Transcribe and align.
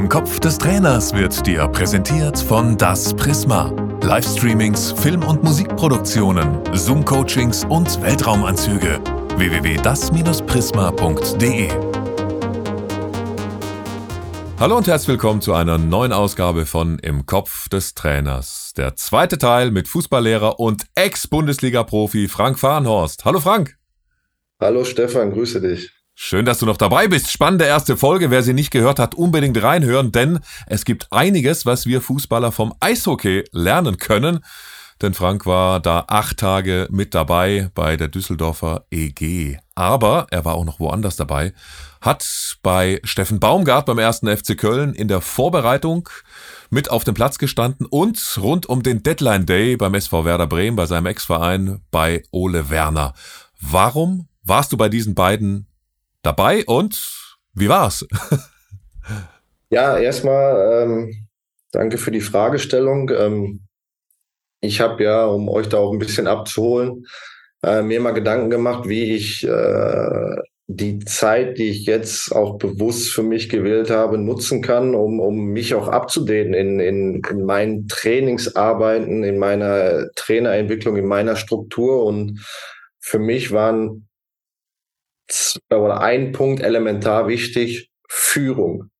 Im 0.00 0.08
Kopf 0.08 0.40
des 0.40 0.56
Trainers 0.56 1.12
wird 1.12 1.46
dir 1.46 1.68
präsentiert 1.68 2.38
von 2.38 2.78
Das 2.78 3.12
Prisma. 3.12 3.70
Livestreamings, 4.00 4.92
Film- 4.92 5.22
und 5.22 5.44
Musikproduktionen, 5.44 6.58
Zoom-Coachings 6.74 7.66
und 7.66 8.00
Weltraumanzüge. 8.00 8.98
www.das-prisma.de 9.36 11.68
Hallo 14.58 14.78
und 14.78 14.86
herzlich 14.86 15.08
willkommen 15.08 15.42
zu 15.42 15.52
einer 15.52 15.76
neuen 15.76 16.14
Ausgabe 16.14 16.64
von 16.64 16.98
Im 17.00 17.26
Kopf 17.26 17.68
des 17.68 17.92
Trainers. 17.92 18.72
Der 18.78 18.96
zweite 18.96 19.36
Teil 19.36 19.70
mit 19.70 19.86
Fußballlehrer 19.86 20.58
und 20.58 20.86
Ex-Bundesliga-Profi 20.94 22.28
Frank 22.28 22.58
Farnhorst. 22.58 23.26
Hallo 23.26 23.38
Frank. 23.38 23.76
Hallo 24.58 24.82
Stefan, 24.82 25.30
grüße 25.30 25.60
dich. 25.60 25.99
Schön, 26.22 26.44
dass 26.44 26.58
du 26.58 26.66
noch 26.66 26.76
dabei 26.76 27.08
bist. 27.08 27.30
Spannende 27.30 27.64
erste 27.64 27.96
Folge. 27.96 28.30
Wer 28.30 28.42
sie 28.42 28.52
nicht 28.52 28.70
gehört 28.70 28.98
hat, 28.98 29.14
unbedingt 29.14 29.60
reinhören, 29.62 30.12
denn 30.12 30.40
es 30.66 30.84
gibt 30.84 31.10
einiges, 31.10 31.64
was 31.64 31.86
wir 31.86 32.02
Fußballer 32.02 32.52
vom 32.52 32.74
Eishockey 32.78 33.44
lernen 33.52 33.96
können. 33.96 34.40
Denn 35.00 35.14
Frank 35.14 35.46
war 35.46 35.80
da 35.80 36.04
acht 36.08 36.36
Tage 36.36 36.88
mit 36.90 37.14
dabei 37.14 37.70
bei 37.74 37.96
der 37.96 38.08
Düsseldorfer 38.08 38.84
EG. 38.90 39.56
Aber 39.74 40.26
er 40.30 40.44
war 40.44 40.56
auch 40.56 40.66
noch 40.66 40.78
woanders 40.78 41.16
dabei. 41.16 41.54
Hat 42.02 42.58
bei 42.62 43.00
Steffen 43.02 43.40
Baumgart 43.40 43.86
beim 43.86 43.98
ersten 43.98 44.28
FC 44.28 44.58
Köln 44.58 44.92
in 44.92 45.08
der 45.08 45.22
Vorbereitung 45.22 46.10
mit 46.68 46.90
auf 46.90 47.02
dem 47.04 47.14
Platz 47.14 47.38
gestanden 47.38 47.86
und 47.86 48.36
rund 48.38 48.66
um 48.66 48.82
den 48.82 49.02
Deadline 49.02 49.46
Day 49.46 49.78
beim 49.78 49.94
SV 49.94 50.26
Werder 50.26 50.46
Bremen, 50.46 50.76
bei 50.76 50.84
seinem 50.84 51.06
Ex-Verein, 51.06 51.80
bei 51.90 52.22
Ole 52.30 52.68
Werner. 52.68 53.14
Warum 53.58 54.28
warst 54.42 54.70
du 54.72 54.76
bei 54.76 54.90
diesen 54.90 55.14
beiden 55.14 55.66
dabei 56.22 56.64
und 56.66 56.98
wie 57.54 57.68
war's? 57.68 58.06
ja, 59.70 59.98
erstmal 59.98 60.82
ähm, 60.82 61.28
danke 61.72 61.98
für 61.98 62.10
die 62.10 62.20
Fragestellung. 62.20 63.10
Ähm, 63.10 63.66
ich 64.60 64.80
habe 64.80 65.02
ja, 65.02 65.24
um 65.26 65.48
euch 65.48 65.68
da 65.68 65.78
auch 65.78 65.92
ein 65.92 65.98
bisschen 65.98 66.26
abzuholen, 66.26 67.06
äh, 67.62 67.82
mir 67.82 68.00
mal 68.00 68.12
Gedanken 68.12 68.50
gemacht, 68.50 68.88
wie 68.88 69.14
ich 69.14 69.46
äh, 69.46 70.36
die 70.72 71.00
Zeit, 71.00 71.58
die 71.58 71.70
ich 71.70 71.86
jetzt 71.86 72.30
auch 72.30 72.56
bewusst 72.56 73.10
für 73.10 73.24
mich 73.24 73.48
gewählt 73.48 73.90
habe, 73.90 74.18
nutzen 74.18 74.62
kann, 74.62 74.94
um, 74.94 75.18
um 75.18 75.46
mich 75.46 75.74
auch 75.74 75.88
abzudaten 75.88 76.54
in, 76.54 76.78
in, 76.78 77.22
in 77.28 77.44
meinen 77.44 77.88
Trainingsarbeiten, 77.88 79.24
in 79.24 79.38
meiner 79.38 80.10
Trainerentwicklung, 80.14 80.96
in 80.96 81.06
meiner 81.06 81.34
Struktur. 81.34 82.04
Und 82.04 82.46
für 83.00 83.18
mich 83.18 83.50
waren 83.50 84.08
oder 85.70 86.00
ein 86.00 86.32
Punkt 86.32 86.62
elementar 86.62 87.28
wichtig, 87.28 87.90
Führung. 88.08 88.90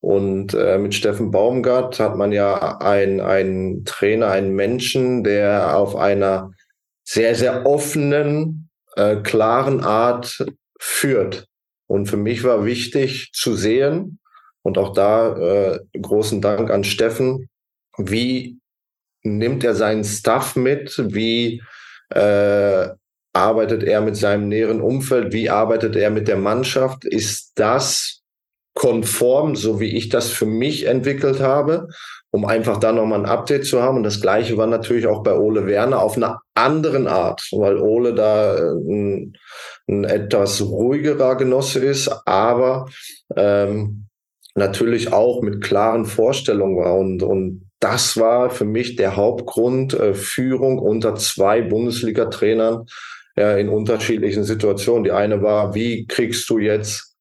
Und 0.00 0.54
äh, 0.54 0.78
mit 0.78 0.94
Steffen 0.94 1.30
Baumgart 1.30 2.00
hat 2.00 2.16
man 2.16 2.32
ja 2.32 2.78
einen 2.78 3.84
Trainer, 3.84 4.30
einen 4.30 4.54
Menschen, 4.54 5.24
der 5.24 5.76
auf 5.76 5.96
einer 5.96 6.52
sehr, 7.04 7.34
sehr 7.34 7.66
offenen, 7.66 8.70
äh, 8.96 9.16
klaren 9.16 9.80
Art 9.80 10.44
führt. 10.78 11.46
Und 11.86 12.06
für 12.06 12.16
mich 12.16 12.44
war 12.44 12.64
wichtig 12.64 13.30
zu 13.32 13.54
sehen, 13.54 14.20
und 14.62 14.78
auch 14.78 14.92
da 14.92 15.36
äh, 15.36 15.80
großen 15.98 16.40
Dank 16.40 16.70
an 16.70 16.84
Steffen, 16.84 17.48
wie 17.96 18.58
nimmt 19.22 19.64
er 19.64 19.74
seinen 19.74 20.04
Stuff 20.04 20.56
mit, 20.56 21.02
wie 21.12 21.62
äh, 22.10 22.88
arbeitet 23.32 23.82
er 23.82 24.00
mit 24.00 24.16
seinem 24.16 24.48
näheren 24.48 24.80
Umfeld? 24.80 25.32
Wie 25.32 25.50
arbeitet 25.50 25.96
er 25.96 26.10
mit 26.10 26.28
der 26.28 26.36
Mannschaft? 26.36 27.04
Ist 27.04 27.52
das 27.56 28.22
konform, 28.74 29.56
so 29.56 29.80
wie 29.80 29.96
ich 29.96 30.08
das 30.08 30.30
für 30.30 30.46
mich 30.46 30.86
entwickelt 30.86 31.40
habe, 31.40 31.88
um 32.30 32.44
einfach 32.44 32.78
da 32.78 32.92
nochmal 32.92 33.20
ein 33.20 33.26
Update 33.26 33.66
zu 33.66 33.82
haben? 33.82 33.98
Und 33.98 34.04
das 34.04 34.20
Gleiche 34.20 34.56
war 34.56 34.66
natürlich 34.66 35.06
auch 35.06 35.22
bei 35.22 35.34
Ole 35.34 35.66
Werner 35.66 36.02
auf 36.02 36.16
einer 36.16 36.40
anderen 36.54 37.06
Art, 37.06 37.48
weil 37.52 37.76
Ole 37.78 38.14
da 38.14 38.56
äh, 38.56 38.72
ein, 38.72 39.36
ein 39.88 40.04
etwas 40.04 40.60
ruhigerer 40.62 41.36
Genosse 41.36 41.80
ist, 41.80 42.08
aber 42.26 42.88
ähm, 43.36 44.06
natürlich 44.54 45.12
auch 45.12 45.42
mit 45.42 45.62
klaren 45.62 46.04
Vorstellungen 46.04 46.76
war. 46.76 46.98
Und, 46.98 47.22
und 47.22 47.70
das 47.80 48.18
war 48.18 48.50
für 48.50 48.64
mich 48.64 48.96
der 48.96 49.16
Hauptgrund, 49.16 49.94
äh, 49.94 50.14
Führung 50.14 50.78
unter 50.78 51.14
zwei 51.14 51.62
Bundesliga-Trainern 51.62 52.86
ja, 53.40 53.56
in 53.56 53.70
unterschiedlichen 53.70 54.44
Situationen. 54.44 55.04
Die 55.04 55.12
eine 55.12 55.42
war, 55.42 55.74
wie 55.74 56.06
kriegst 56.06 56.48
du 56.50 56.58
jetzt 56.58 57.16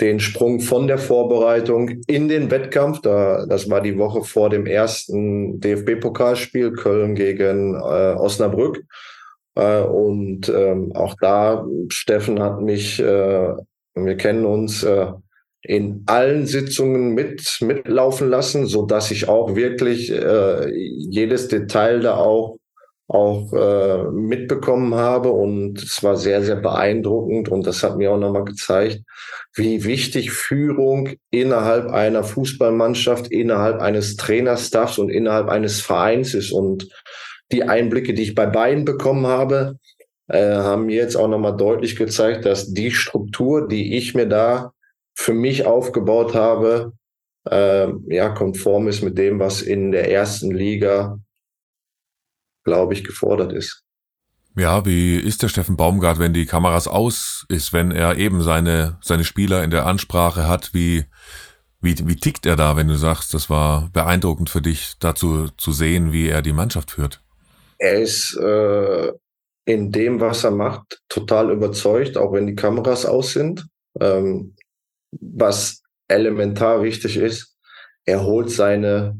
den 0.00 0.20
Sprung 0.20 0.60
von 0.60 0.86
der 0.86 0.98
Vorbereitung 0.98 1.88
in 2.06 2.28
den 2.28 2.50
Wettkampf? 2.52 3.00
Da, 3.00 3.44
das 3.46 3.68
war 3.68 3.80
die 3.80 3.98
Woche 3.98 4.22
vor 4.22 4.50
dem 4.50 4.66
ersten 4.66 5.60
DFB-Pokalspiel 5.60 6.72
Köln 6.72 7.16
gegen 7.16 7.74
äh, 7.74 8.14
Osnabrück. 8.14 8.84
Äh, 9.56 9.80
und 9.80 10.48
ähm, 10.48 10.92
auch 10.94 11.16
da, 11.20 11.66
Steffen 11.88 12.40
hat 12.40 12.60
mich, 12.60 13.00
äh, 13.00 13.54
wir 13.94 14.16
kennen 14.16 14.46
uns, 14.46 14.84
äh, 14.84 15.08
in 15.62 16.04
allen 16.06 16.46
Sitzungen 16.46 17.14
mit 17.14 17.58
mitlaufen 17.62 18.28
lassen, 18.28 18.66
so 18.66 18.86
dass 18.86 19.10
ich 19.10 19.28
auch 19.28 19.56
wirklich 19.56 20.12
äh, 20.12 20.70
jedes 20.70 21.48
Detail 21.48 22.00
da 22.00 22.16
auch 22.16 22.58
auch 23.14 23.52
äh, 23.52 24.10
mitbekommen 24.10 24.94
habe. 24.94 25.30
Und 25.30 25.82
es 25.82 26.02
war 26.02 26.16
sehr, 26.16 26.42
sehr 26.42 26.56
beeindruckend. 26.56 27.48
Und 27.48 27.66
das 27.66 27.82
hat 27.82 27.96
mir 27.96 28.12
auch 28.12 28.18
nochmal 28.18 28.44
gezeigt, 28.44 29.02
wie 29.54 29.84
wichtig 29.84 30.32
Führung 30.32 31.10
innerhalb 31.30 31.90
einer 31.90 32.24
Fußballmannschaft, 32.24 33.28
innerhalb 33.28 33.80
eines 33.80 34.16
Trainerstaffs 34.16 34.98
und 34.98 35.10
innerhalb 35.10 35.48
eines 35.48 35.80
Vereins 35.80 36.34
ist. 36.34 36.50
Und 36.50 36.88
die 37.52 37.62
Einblicke, 37.62 38.14
die 38.14 38.22
ich 38.22 38.34
bei 38.34 38.46
beiden 38.46 38.84
bekommen 38.84 39.28
habe, 39.28 39.78
äh, 40.28 40.54
haben 40.56 40.86
mir 40.86 40.96
jetzt 40.96 41.16
auch 41.16 41.28
nochmal 41.28 41.56
deutlich 41.56 41.96
gezeigt, 41.96 42.44
dass 42.44 42.72
die 42.72 42.90
Struktur, 42.90 43.68
die 43.68 43.96
ich 43.96 44.14
mir 44.14 44.26
da 44.26 44.72
für 45.14 45.34
mich 45.34 45.66
aufgebaut 45.66 46.34
habe, 46.34 46.92
äh, 47.48 47.88
ja, 48.08 48.30
konform 48.30 48.88
ist 48.88 49.02
mit 49.02 49.18
dem, 49.18 49.38
was 49.38 49.62
in 49.62 49.92
der 49.92 50.10
ersten 50.10 50.50
Liga 50.50 51.20
glaube 52.64 52.94
ich, 52.94 53.04
gefordert 53.04 53.52
ist. 53.52 53.82
Ja, 54.56 54.86
wie 54.86 55.16
ist 55.16 55.42
der 55.42 55.48
Steffen 55.48 55.76
Baumgart, 55.76 56.20
wenn 56.20 56.32
die 56.32 56.46
Kameras 56.46 56.86
aus 56.86 57.44
ist, 57.48 57.72
wenn 57.72 57.90
er 57.90 58.16
eben 58.18 58.40
seine, 58.40 58.98
seine 59.02 59.24
Spieler 59.24 59.64
in 59.64 59.70
der 59.70 59.84
Ansprache 59.86 60.46
hat? 60.46 60.72
Wie, 60.72 61.06
wie, 61.80 61.96
wie 62.06 62.16
tickt 62.16 62.46
er 62.46 62.54
da, 62.54 62.76
wenn 62.76 62.86
du 62.86 62.94
sagst, 62.94 63.34
das 63.34 63.50
war 63.50 63.90
beeindruckend 63.92 64.50
für 64.50 64.62
dich, 64.62 64.94
dazu 65.00 65.48
zu 65.56 65.72
sehen, 65.72 66.12
wie 66.12 66.28
er 66.28 66.40
die 66.40 66.52
Mannschaft 66.52 66.92
führt? 66.92 67.20
Er 67.78 68.00
ist 68.00 68.36
äh, 68.36 69.12
in 69.64 69.90
dem, 69.90 70.20
was 70.20 70.44
er 70.44 70.52
macht, 70.52 71.02
total 71.08 71.50
überzeugt, 71.50 72.16
auch 72.16 72.32
wenn 72.32 72.46
die 72.46 72.54
Kameras 72.54 73.06
aus 73.06 73.32
sind. 73.32 73.66
Ähm, 74.00 74.54
was 75.20 75.82
elementar 76.06 76.82
wichtig 76.82 77.16
ist, 77.16 77.56
er 78.04 78.22
holt 78.22 78.50
seine 78.50 79.18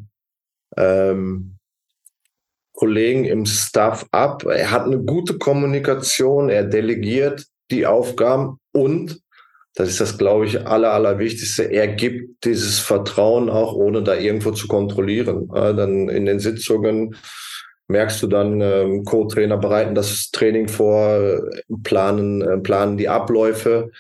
ähm, 0.77 1.54
Kollegen 2.75 3.25
im 3.25 3.47
Staff 3.47 4.07
ab. 4.11 4.45
Er 4.45 4.71
hat 4.71 4.85
eine 4.85 4.99
gute 4.99 5.39
Kommunikation, 5.39 6.51
er 6.51 6.65
delegiert 6.65 7.47
die 7.71 7.87
Aufgaben 7.87 8.59
und 8.73 9.21
das 9.77 9.89
ist 9.89 10.01
das, 10.01 10.19
glaube 10.19 10.47
ich, 10.47 10.67
aller, 10.67 10.93
allerwichtigste. 10.93 11.65
Er 11.65 11.89
gibt 11.89 12.45
dieses 12.45 12.79
Vertrauen 12.79 13.51
auch, 13.51 13.75
ohne 13.75 14.03
da 14.05 14.15
irgendwo 14.15 14.53
zu 14.53 14.69
kontrollieren. 14.69 15.49
dann 15.49 16.09
in 16.09 16.27
den 16.27 16.39
Sitzungen 16.39 17.17
merkst 17.89 18.23
du 18.23 18.29
dann, 18.29 18.61
ähm, 18.61 19.05
Co-Trainer 19.05 19.59
bereiten 19.59 19.95
das 19.95 20.31
Training 20.31 20.69
vor, 20.69 21.43
planen, 21.83 22.41
äh, 22.43 22.59
planen 22.59 22.97
die 22.97 23.09
Abläufe. 23.09 23.91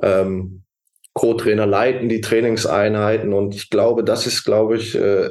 Ähm, 0.00 0.62
Co-Trainer 1.14 1.66
leiten 1.66 2.08
die 2.08 2.20
Trainingseinheiten 2.20 3.32
und 3.32 3.54
ich 3.54 3.70
glaube, 3.70 4.02
das 4.04 4.26
ist, 4.26 4.44
glaube 4.44 4.76
ich, 4.76 4.94
äh, 4.94 5.30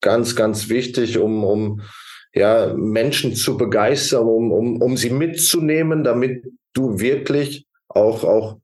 ganz, 0.00 0.34
ganz 0.36 0.68
wichtig, 0.68 1.18
um, 1.18 1.44
um 1.44 1.82
ja, 2.32 2.74
Menschen 2.76 3.34
zu 3.34 3.56
begeistern, 3.56 4.26
um, 4.26 4.52
um, 4.52 4.82
um 4.82 4.96
sie 4.96 5.10
mitzunehmen, 5.10 6.04
damit 6.04 6.44
du 6.72 7.00
wirklich 7.00 7.66
auch, 7.88 8.24
auch, 8.24 8.58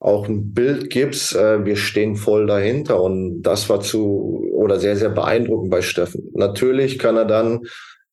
auch 0.00 0.28
ein 0.28 0.52
Bild 0.52 0.90
gibst. 0.90 1.34
Äh, 1.34 1.64
wir 1.64 1.76
stehen 1.76 2.16
voll 2.16 2.46
dahinter. 2.46 3.02
Und 3.02 3.42
das 3.42 3.68
war 3.68 3.80
zu 3.80 4.48
oder 4.52 4.78
sehr, 4.78 4.96
sehr 4.96 5.10
beeindruckend 5.10 5.70
bei 5.70 5.82
Steffen. 5.82 6.30
Natürlich 6.34 6.98
kann 6.98 7.16
er 7.16 7.24
dann 7.24 7.62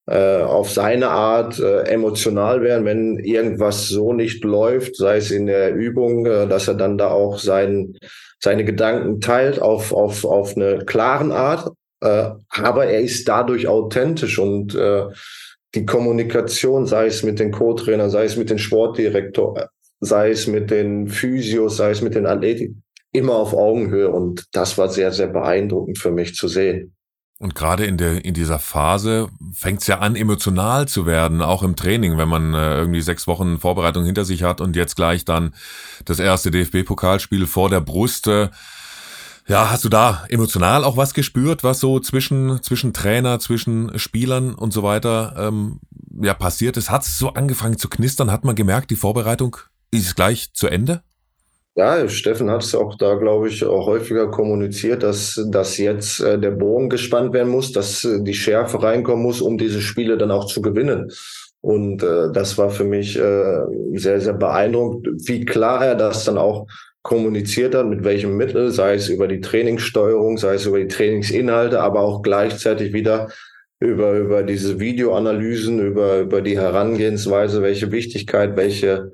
äh, 0.07 0.41
auf 0.41 0.71
seine 0.71 1.09
Art 1.09 1.59
äh, 1.59 1.81
emotional 1.83 2.61
werden, 2.61 2.85
wenn 2.85 3.17
irgendwas 3.17 3.87
so 3.87 4.13
nicht 4.13 4.43
läuft, 4.43 4.95
sei 4.95 5.17
es 5.17 5.31
in 5.31 5.47
der 5.47 5.73
Übung, 5.73 6.25
äh, 6.25 6.47
dass 6.47 6.67
er 6.67 6.75
dann 6.75 6.97
da 6.97 7.09
auch 7.09 7.39
sein, 7.39 7.97
seine 8.39 8.65
Gedanken 8.65 9.19
teilt 9.19 9.59
auf, 9.59 9.93
auf, 9.93 10.23
auf 10.23 10.55
eine 10.55 10.85
klaren 10.85 11.31
Art, 11.31 11.71
äh, 12.05 12.31
aber 12.49 12.85
er 12.85 13.01
ist 13.01 13.27
dadurch 13.27 13.67
authentisch 13.67 14.39
und 14.39 14.75
äh, 14.75 15.05
die 15.73 15.85
Kommunikation, 15.85 16.85
sei 16.85 17.07
es 17.07 17.23
mit 17.23 17.39
den 17.39 17.51
Co-Trainern, 17.51 18.09
sei 18.09 18.25
es 18.25 18.37
mit 18.37 18.49
dem 18.49 18.57
Sportdirektor, 18.57 19.69
sei 19.99 20.29
es 20.29 20.47
mit 20.47 20.71
den 20.71 21.09
Physios, 21.09 21.77
sei 21.77 21.91
es 21.91 22.01
mit 22.01 22.15
den 22.15 22.25
Athleten, 22.25 22.83
immer 23.11 23.35
auf 23.35 23.53
Augenhöhe 23.53 24.09
und 24.09 24.45
das 24.51 24.77
war 24.77 24.89
sehr, 24.89 25.11
sehr 25.11 25.27
beeindruckend 25.27 25.97
für 25.97 26.11
mich 26.11 26.35
zu 26.35 26.47
sehen. 26.47 26.95
Und 27.37 27.53
gerade 27.53 27.85
in 27.85 27.97
der 27.97 28.23
in 28.23 28.33
dieser 28.33 28.59
Phase 28.59 29.27
fängt 29.53 29.81
es 29.81 29.87
ja 29.87 29.99
an, 29.99 30.15
emotional 30.15 30.87
zu 30.87 31.05
werden, 31.05 31.41
auch 31.41 31.63
im 31.63 31.75
Training, 31.75 32.17
wenn 32.17 32.29
man 32.29 32.53
äh, 32.53 32.77
irgendwie 32.77 33.01
sechs 33.01 33.27
Wochen 33.27 33.59
Vorbereitung 33.59 34.05
hinter 34.05 34.23
sich 34.23 34.43
hat 34.43 34.61
und 34.61 34.77
jetzt 34.77 34.95
gleich 34.95 35.25
dann 35.25 35.53
das 36.05 36.19
erste 36.19 36.49
DFB-Pokalspiel 36.49 37.45
vor 37.45 37.69
der 37.69 37.81
Brust. 37.81 38.27
Äh, 38.27 38.49
ja, 39.47 39.69
hast 39.69 39.85
du 39.85 39.89
da 39.89 40.25
emotional 40.29 40.83
auch 40.83 40.97
was 40.97 41.13
gespürt, 41.13 41.63
was 41.63 41.79
so 41.79 41.99
zwischen 41.99 42.61
zwischen 42.63 42.93
Trainer, 42.93 43.39
zwischen 43.39 43.97
Spielern 43.97 44.55
und 44.55 44.73
so 44.73 44.81
weiter 44.81 45.35
ähm, 45.37 45.79
ja 46.21 46.33
passiert 46.33 46.77
ist? 46.77 46.89
Hat 46.89 47.03
es 47.03 47.17
so 47.17 47.29
angefangen 47.29 47.77
zu 47.77 47.87
knistern? 47.87 48.31
Hat 48.31 48.43
man 48.43 48.55
gemerkt, 48.55 48.89
die 48.89 48.95
Vorbereitung 48.95 49.57
ist 49.91 50.15
gleich 50.15 50.53
zu 50.53 50.67
Ende? 50.67 51.01
Ja, 51.77 52.07
Steffen 52.07 52.49
hat 52.49 52.63
es 52.63 52.73
auch 52.73 52.95
da, 52.97 53.15
glaube 53.15 53.49
ich, 53.49 53.65
auch 53.65 53.85
häufiger 53.85 54.31
kommuniziert, 54.31 55.03
dass, 55.03 55.41
dass 55.49 55.77
jetzt 55.77 56.21
äh, 56.21 56.39
der 56.39 56.51
Bogen 56.51 56.89
gespannt 56.89 57.33
werden 57.33 57.51
muss, 57.51 57.73
dass 57.73 58.05
äh, 58.05 58.23
die 58.23 58.33
Schärfe 58.33 58.81
reinkommen 58.81 59.21
muss, 59.21 59.41
um 59.41 59.57
diese 59.57 59.81
Spiele 59.81 60.17
dann 60.17 60.31
auch 60.31 60.45
zu 60.45 60.61
gewinnen. 60.61 61.11
Und 61.59 62.01
äh, 62.01 62.31
das 62.31 62.57
war 62.57 62.69
für 62.69 62.85
mich 62.85 63.17
äh, 63.19 63.59
sehr, 63.93 64.21
sehr 64.21 64.33
beeindruckend, 64.33 65.27
wie 65.27 65.43
klar 65.43 65.85
er 65.85 65.95
das 65.95 66.23
dann 66.23 66.37
auch 66.37 66.65
kommuniziert 67.05 67.75
hat, 67.75 67.85
mit 67.85 68.03
welchem 68.03 68.35
Mittel, 68.35 68.71
sei 68.71 68.95
es 68.95 69.09
über 69.09 69.27
die 69.27 69.39
Trainingssteuerung, 69.39 70.39
sei 70.39 70.55
es 70.55 70.65
über 70.65 70.79
die 70.79 70.87
Trainingsinhalte, 70.87 71.79
aber 71.79 72.01
auch 72.01 72.23
gleichzeitig 72.23 72.93
wieder 72.93 73.29
über, 73.79 74.13
über 74.13 74.41
diese 74.41 74.79
Videoanalysen, 74.79 75.79
über, 75.85 76.21
über 76.21 76.41
die 76.41 76.57
Herangehensweise, 76.57 77.61
welche 77.61 77.91
Wichtigkeit, 77.91 78.57
welche 78.57 79.13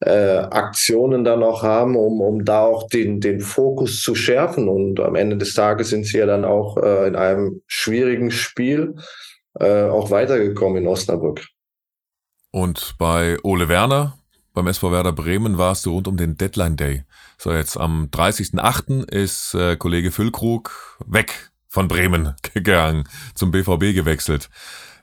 äh, 0.00 0.38
Aktionen 0.38 1.22
dann 1.22 1.42
auch 1.42 1.62
haben, 1.62 1.94
um, 1.94 2.22
um 2.22 2.46
da 2.46 2.64
auch 2.64 2.88
den, 2.88 3.20
den 3.20 3.40
Fokus 3.40 4.00
zu 4.00 4.14
schärfen. 4.14 4.66
Und 4.66 4.98
am 4.98 5.14
Ende 5.14 5.36
des 5.36 5.52
Tages 5.52 5.90
sind 5.90 6.06
sie 6.06 6.18
ja 6.18 6.26
dann 6.26 6.46
auch 6.46 6.78
äh, 6.78 7.06
in 7.06 7.16
einem 7.16 7.60
schwierigen 7.66 8.30
Spiel 8.30 8.94
äh, 9.58 9.82
auch 9.82 10.10
weitergekommen 10.10 10.84
in 10.84 10.88
Osnabrück. 10.88 11.46
Und 12.50 12.94
bei 12.98 13.36
Ole 13.42 13.68
Werner, 13.68 14.16
beim 14.54 14.66
SV 14.66 14.92
Werder 14.92 15.12
Bremen, 15.12 15.58
warst 15.58 15.86
du 15.86 15.92
rund 15.92 16.08
um 16.08 16.16
den 16.16 16.36
Deadline 16.36 16.76
Day. 16.76 17.04
So, 17.38 17.52
jetzt 17.52 17.76
am 17.76 18.08
30.08. 18.12 19.10
ist 19.10 19.54
äh, 19.54 19.76
Kollege 19.76 20.10
Füllkrug 20.10 20.98
weg 21.06 21.50
von 21.68 21.88
Bremen 21.88 22.34
gegangen, 22.54 23.04
zum 23.34 23.50
BVB 23.50 23.94
gewechselt. 23.94 24.50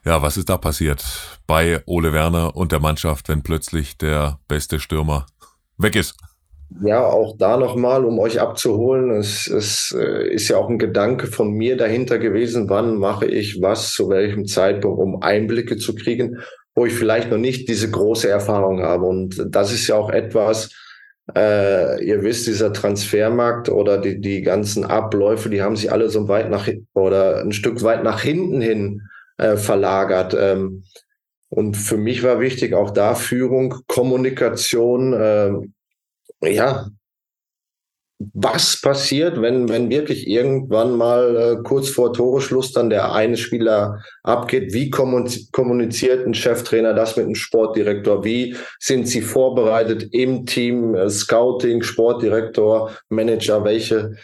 Ja, 0.04 0.22
was 0.22 0.36
ist 0.36 0.48
da 0.48 0.56
passiert 0.56 1.04
bei 1.46 1.82
Ole 1.86 2.12
Werner 2.12 2.56
und 2.56 2.72
der 2.72 2.80
Mannschaft, 2.80 3.28
wenn 3.28 3.42
plötzlich 3.42 3.98
der 3.98 4.38
beste 4.48 4.80
Stürmer 4.80 5.26
weg 5.76 5.96
ist? 5.96 6.14
Ja, 6.82 7.04
auch 7.04 7.36
da 7.38 7.56
nochmal, 7.56 8.04
um 8.04 8.18
euch 8.18 8.40
abzuholen, 8.40 9.10
es, 9.10 9.46
es 9.48 9.96
äh, 9.98 10.28
ist 10.28 10.48
ja 10.48 10.58
auch 10.58 10.68
ein 10.68 10.78
Gedanke 10.78 11.26
von 11.26 11.52
mir 11.52 11.78
dahinter 11.78 12.18
gewesen, 12.18 12.68
wann 12.68 12.96
mache 12.96 13.24
ich 13.24 13.62
was, 13.62 13.92
zu 13.92 14.10
welchem 14.10 14.46
Zeitpunkt, 14.46 15.00
um 15.00 15.22
Einblicke 15.22 15.78
zu 15.78 15.94
kriegen, 15.94 16.38
wo 16.78 16.86
ich 16.86 16.94
vielleicht 16.94 17.28
noch 17.32 17.38
nicht 17.38 17.68
diese 17.68 17.90
große 17.90 18.28
Erfahrung 18.28 18.82
habe. 18.82 19.04
Und 19.04 19.44
das 19.50 19.72
ist 19.72 19.88
ja 19.88 19.96
auch 19.96 20.10
etwas, 20.10 20.70
äh, 21.36 22.04
ihr 22.04 22.22
wisst, 22.22 22.46
dieser 22.46 22.72
Transfermarkt 22.72 23.68
oder 23.68 23.98
die, 23.98 24.20
die 24.20 24.42
ganzen 24.42 24.84
Abläufe, 24.84 25.50
die 25.50 25.60
haben 25.60 25.74
sich 25.74 25.90
alle 25.90 26.08
so 26.08 26.28
weit 26.28 26.50
nach 26.50 26.68
oder 26.94 27.40
ein 27.40 27.50
Stück 27.50 27.82
weit 27.82 28.04
nach 28.04 28.22
hinten 28.22 28.60
hin 28.60 29.02
äh, 29.38 29.56
verlagert. 29.56 30.36
Ähm, 30.38 30.84
und 31.48 31.76
für 31.76 31.96
mich 31.96 32.22
war 32.22 32.38
wichtig 32.38 32.74
auch 32.74 32.92
da 32.92 33.16
Führung, 33.16 33.74
Kommunikation, 33.88 35.14
äh, 35.14 35.50
ja, 36.42 36.86
was 38.18 38.80
passiert, 38.80 39.40
wenn, 39.40 39.68
wenn 39.68 39.90
wirklich 39.90 40.26
irgendwann 40.26 40.96
mal 40.96 41.36
äh, 41.36 41.62
kurz 41.62 41.88
vor 41.88 42.12
Toreschluss 42.12 42.72
dann 42.72 42.90
der 42.90 43.12
eine 43.12 43.36
Spieler 43.36 44.02
abgeht? 44.24 44.72
Wie 44.72 44.90
kommuniziert 44.90 46.26
ein 46.26 46.34
Cheftrainer 46.34 46.94
das 46.94 47.16
mit 47.16 47.26
dem 47.26 47.36
Sportdirektor? 47.36 48.24
Wie 48.24 48.56
sind 48.80 49.06
sie 49.06 49.20
vorbereitet 49.20 50.08
im 50.10 50.46
Team, 50.46 50.96
äh, 50.96 51.08
Scouting, 51.08 51.82
Sportdirektor, 51.82 52.90
Manager? 53.08 53.62
Welche 53.62 54.16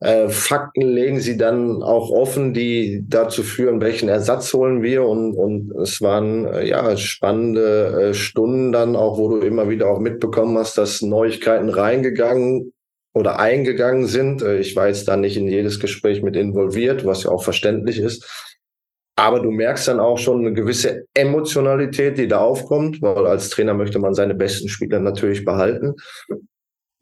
äh, 0.00 0.28
Fakten 0.28 0.88
legen 0.88 1.20
sie 1.20 1.36
dann 1.36 1.82
auch 1.82 2.10
offen, 2.10 2.54
die 2.54 3.04
dazu 3.06 3.42
führen, 3.42 3.82
welchen 3.82 4.08
Ersatz 4.08 4.54
holen 4.54 4.82
wir. 4.82 5.04
Und, 5.04 5.34
und 5.34 5.72
es 5.82 6.00
waren 6.00 6.46
äh, 6.46 6.66
ja 6.66 6.96
spannende 6.96 8.10
äh, 8.10 8.14
Stunden 8.14 8.72
dann 8.72 8.96
auch, 8.96 9.18
wo 9.18 9.28
du 9.28 9.38
immer 9.40 9.68
wieder 9.68 9.88
auch 9.88 9.98
mitbekommen 9.98 10.56
hast, 10.56 10.78
dass 10.78 11.02
Neuigkeiten 11.02 11.68
reingegangen 11.68 12.72
oder 13.16 13.38
eingegangen 13.38 14.06
sind. 14.06 14.42
Äh, 14.42 14.58
ich 14.58 14.76
war 14.76 14.88
jetzt 14.88 15.08
da 15.08 15.16
nicht 15.16 15.38
in 15.38 15.48
jedes 15.48 15.80
Gespräch 15.80 16.22
mit 16.22 16.36
involviert, 16.36 17.06
was 17.06 17.22
ja 17.22 17.30
auch 17.30 17.42
verständlich 17.42 17.98
ist. 17.98 18.46
Aber 19.18 19.40
du 19.40 19.50
merkst 19.50 19.88
dann 19.88 20.00
auch 20.00 20.18
schon 20.18 20.40
eine 20.40 20.52
gewisse 20.52 21.06
Emotionalität, 21.14 22.18
die 22.18 22.28
da 22.28 22.40
aufkommt, 22.40 23.00
weil 23.00 23.26
als 23.26 23.48
Trainer 23.48 23.72
möchte 23.72 23.98
man 23.98 24.12
seine 24.12 24.34
besten 24.34 24.68
Spieler 24.68 25.00
natürlich 25.00 25.46
behalten. 25.46 25.94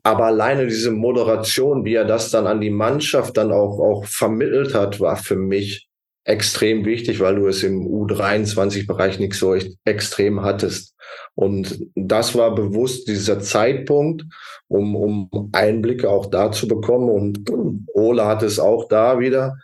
Aber 0.05 0.27
alleine 0.27 0.69
diese 0.69 0.93
Moderation, 0.93 1.85
wie 1.85 1.95
er 1.95 2.05
das 2.05 2.31
dann 2.31 2.47
an 2.47 2.61
die 2.61 2.71
Mannschaft 2.71 3.37
dann 3.37 3.51
auch, 3.51 3.81
auch 3.81 4.05
vermittelt 4.05 4.73
hat, 4.73 5.01
war 5.01 5.17
für 5.17 5.35
mich 5.35 5.89
extrem 6.25 6.85
wichtig, 6.85 7.21
weil 7.21 7.37
du 7.37 7.47
es 7.47 7.63
im 7.63 7.87
U23-Bereich 7.87 9.19
nicht 9.19 9.35
so 9.35 9.55
extrem 9.85 10.43
hattest. 10.43 10.95
Und 11.35 11.87
das 11.95 12.35
war 12.35 12.55
bewusst 12.55 13.09
dieser 13.09 13.41
Zeitpunkt, 13.41 14.25
um, 14.69 14.97
um 14.97 15.51
Einblicke 15.53 16.09
auch 16.09 16.27
da 16.27 16.51
zu 16.51 16.67
bekommen. 16.67 17.11
Und 17.11 17.51
Ole 17.93 18.25
hat 18.25 18.43
es 18.43 18.59
auch 18.59 18.89
da 18.89 19.19
wieder 19.19 19.57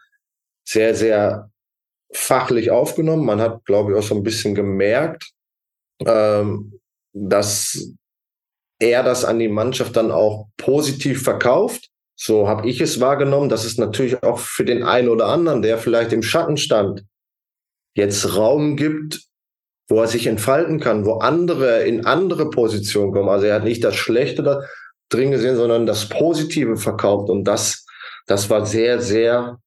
sehr, 0.64 0.94
sehr 0.94 1.50
fachlich 2.12 2.70
aufgenommen. 2.70 3.24
Man 3.24 3.40
hat, 3.40 3.64
glaube 3.64 3.92
ich, 3.92 3.98
auch 3.98 4.02
so 4.02 4.14
ein 4.14 4.22
bisschen 4.22 4.54
gemerkt, 4.54 5.32
ähm, 6.04 6.78
dass 7.12 7.92
er 8.78 9.02
das 9.02 9.24
an 9.24 9.38
die 9.38 9.48
Mannschaft 9.48 9.96
dann 9.96 10.10
auch 10.10 10.48
positiv 10.56 11.22
verkauft. 11.22 11.89
So 12.22 12.48
habe 12.48 12.68
ich 12.68 12.82
es 12.82 13.00
wahrgenommen, 13.00 13.48
dass 13.48 13.64
es 13.64 13.78
natürlich 13.78 14.22
auch 14.22 14.38
für 14.38 14.66
den 14.66 14.82
einen 14.82 15.08
oder 15.08 15.28
anderen, 15.28 15.62
der 15.62 15.78
vielleicht 15.78 16.12
im 16.12 16.22
Schatten 16.22 16.58
stand, 16.58 17.02
jetzt 17.96 18.36
Raum 18.36 18.76
gibt, 18.76 19.22
wo 19.88 20.02
er 20.02 20.06
sich 20.06 20.26
entfalten 20.26 20.80
kann, 20.80 21.06
wo 21.06 21.14
andere 21.14 21.84
in 21.84 22.04
andere 22.04 22.50
Positionen 22.50 23.12
kommen. 23.12 23.30
Also 23.30 23.46
er 23.46 23.54
hat 23.54 23.64
nicht 23.64 23.82
das 23.82 23.96
Schlechte 23.96 24.42
da 24.42 24.62
drin 25.08 25.30
gesehen, 25.30 25.56
sondern 25.56 25.86
das 25.86 26.10
Positive 26.10 26.76
verkauft. 26.76 27.30
Und 27.30 27.44
das, 27.44 27.86
das 28.26 28.50
war 28.50 28.66
sehr, 28.66 29.00
sehr 29.00 29.58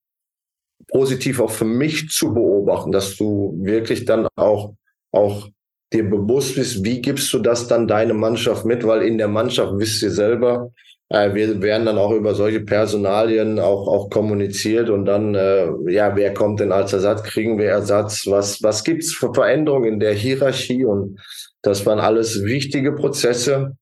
positiv 0.90 1.40
auch 1.40 1.52
für 1.52 1.66
mich 1.66 2.10
zu 2.10 2.36
beobachten, 2.36 2.92
dass 2.92 3.18
du 3.18 3.58
wirklich 3.62 4.06
dann 4.06 4.28
auch, 4.36 4.76
auch 5.12 5.50
dir 5.92 6.08
bewusst 6.08 6.54
bist, 6.54 6.86
wie 6.86 7.02
gibst 7.02 7.34
du 7.34 7.40
das 7.40 7.68
dann 7.68 7.88
deine 7.88 8.14
Mannschaft 8.14 8.64
mit, 8.64 8.86
weil 8.86 9.02
in 9.02 9.18
der 9.18 9.28
Mannschaft 9.28 9.74
wisst 9.78 10.04
ihr 10.04 10.12
selber, 10.12 10.72
wir 11.14 11.62
werden 11.62 11.86
dann 11.86 12.00
auch 12.00 12.12
über 12.12 12.34
solche 12.34 12.62
Personalien 12.62 13.60
auch, 13.60 13.88
auch 13.88 14.10
kommuniziert 14.10 14.90
und 14.90 15.06
dann, 15.06 15.36
äh, 15.36 15.68
ja, 15.88 16.16
wer 16.16 16.34
kommt 16.34 16.60
denn 16.60 16.72
als 16.72 16.92
Ersatz, 16.92 17.22
kriegen 17.22 17.60
wir 17.60 17.70
Ersatz, 17.70 18.26
was, 18.26 18.64
was 18.64 18.84
gibt's 18.84 19.14
für 19.14 19.32
Veränderungen 19.32 19.94
in 19.94 20.00
der 20.00 20.14
Hierarchie? 20.14 20.86
Und 20.86 21.20
das 21.62 21.86
waren 21.86 22.00
alles 22.00 22.44
wichtige 22.44 22.94
Prozesse, 22.94 23.78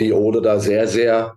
die 0.00 0.12
Ode 0.12 0.40
da 0.40 0.60
sehr, 0.60 0.86
sehr 0.86 1.34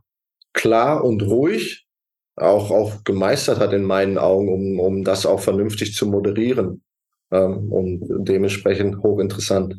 klar 0.53 1.03
und 1.03 1.24
ruhig 1.24 1.88
auch, 2.36 2.70
auch 2.70 3.03
gemeistert 3.03 3.60
hat 3.60 3.74
in 3.74 3.84
meinen 3.84 4.18
Augen, 4.18 4.50
um, 4.53 4.80
um 4.80 5.03
das 5.03 5.25
auch 5.25 5.39
vernünftig 5.39 5.96
zu 5.96 6.06
moderieren. 6.06 6.84
Ähm, 7.32 7.72
und 7.72 8.27
dementsprechend 8.27 9.01
hochinteressant. 9.01 9.75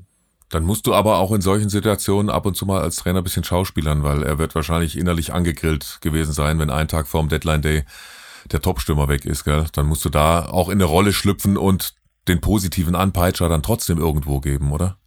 Dann 0.52 0.64
musst 0.64 0.86
du 0.86 0.92
aber 0.92 1.18
auch 1.18 1.32
in 1.32 1.40
solchen 1.40 1.70
Situationen 1.70 2.28
ab 2.28 2.44
und 2.44 2.58
zu 2.58 2.66
mal 2.66 2.82
als 2.82 2.96
Trainer 2.96 3.22
ein 3.22 3.24
bisschen 3.24 3.42
schauspielern, 3.42 4.02
weil 4.02 4.22
er 4.22 4.38
wird 4.38 4.54
wahrscheinlich 4.54 4.98
innerlich 4.98 5.32
angegrillt 5.32 5.98
gewesen 6.02 6.34
sein, 6.34 6.58
wenn 6.58 6.68
ein 6.68 6.88
Tag 6.88 7.08
vorm 7.08 7.30
Deadline 7.30 7.62
Day 7.62 7.84
der 8.50 8.60
Topstürmer 8.60 9.08
weg 9.08 9.24
ist, 9.24 9.44
gell? 9.44 9.64
Dann 9.72 9.86
musst 9.86 10.04
du 10.04 10.10
da 10.10 10.44
auch 10.44 10.68
in 10.68 10.74
eine 10.74 10.84
Rolle 10.84 11.14
schlüpfen 11.14 11.56
und 11.56 11.94
den 12.28 12.42
positiven 12.42 12.94
Anpeitscher 12.94 13.48
dann 13.48 13.62
trotzdem 13.62 13.96
irgendwo 13.96 14.40
geben, 14.40 14.72
oder? 14.72 14.98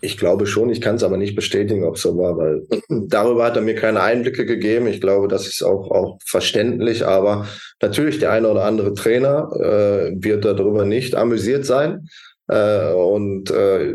Ich 0.00 0.18
glaube 0.18 0.48
schon, 0.48 0.70
ich 0.70 0.80
kann 0.80 0.96
es 0.96 1.04
aber 1.04 1.18
nicht 1.18 1.36
bestätigen, 1.36 1.84
ob 1.84 1.96
so 1.96 2.18
war, 2.18 2.36
weil 2.36 2.66
darüber 2.88 3.44
hat 3.44 3.54
er 3.54 3.62
mir 3.62 3.76
keine 3.76 4.00
Einblicke 4.00 4.44
gegeben. 4.44 4.88
Ich 4.88 5.00
glaube, 5.00 5.28
das 5.28 5.46
ist 5.46 5.62
auch, 5.62 5.88
auch 5.92 6.18
verständlich, 6.26 7.06
aber 7.06 7.46
natürlich 7.80 8.18
der 8.18 8.32
eine 8.32 8.48
oder 8.48 8.64
andere 8.64 8.94
Trainer 8.94 9.52
äh, 9.54 10.12
wird 10.16 10.44
darüber 10.44 10.84
nicht 10.84 11.14
amüsiert 11.14 11.64
sein. 11.64 12.08
Äh, 12.48 12.92
und 12.92 13.50
äh, 13.52 13.94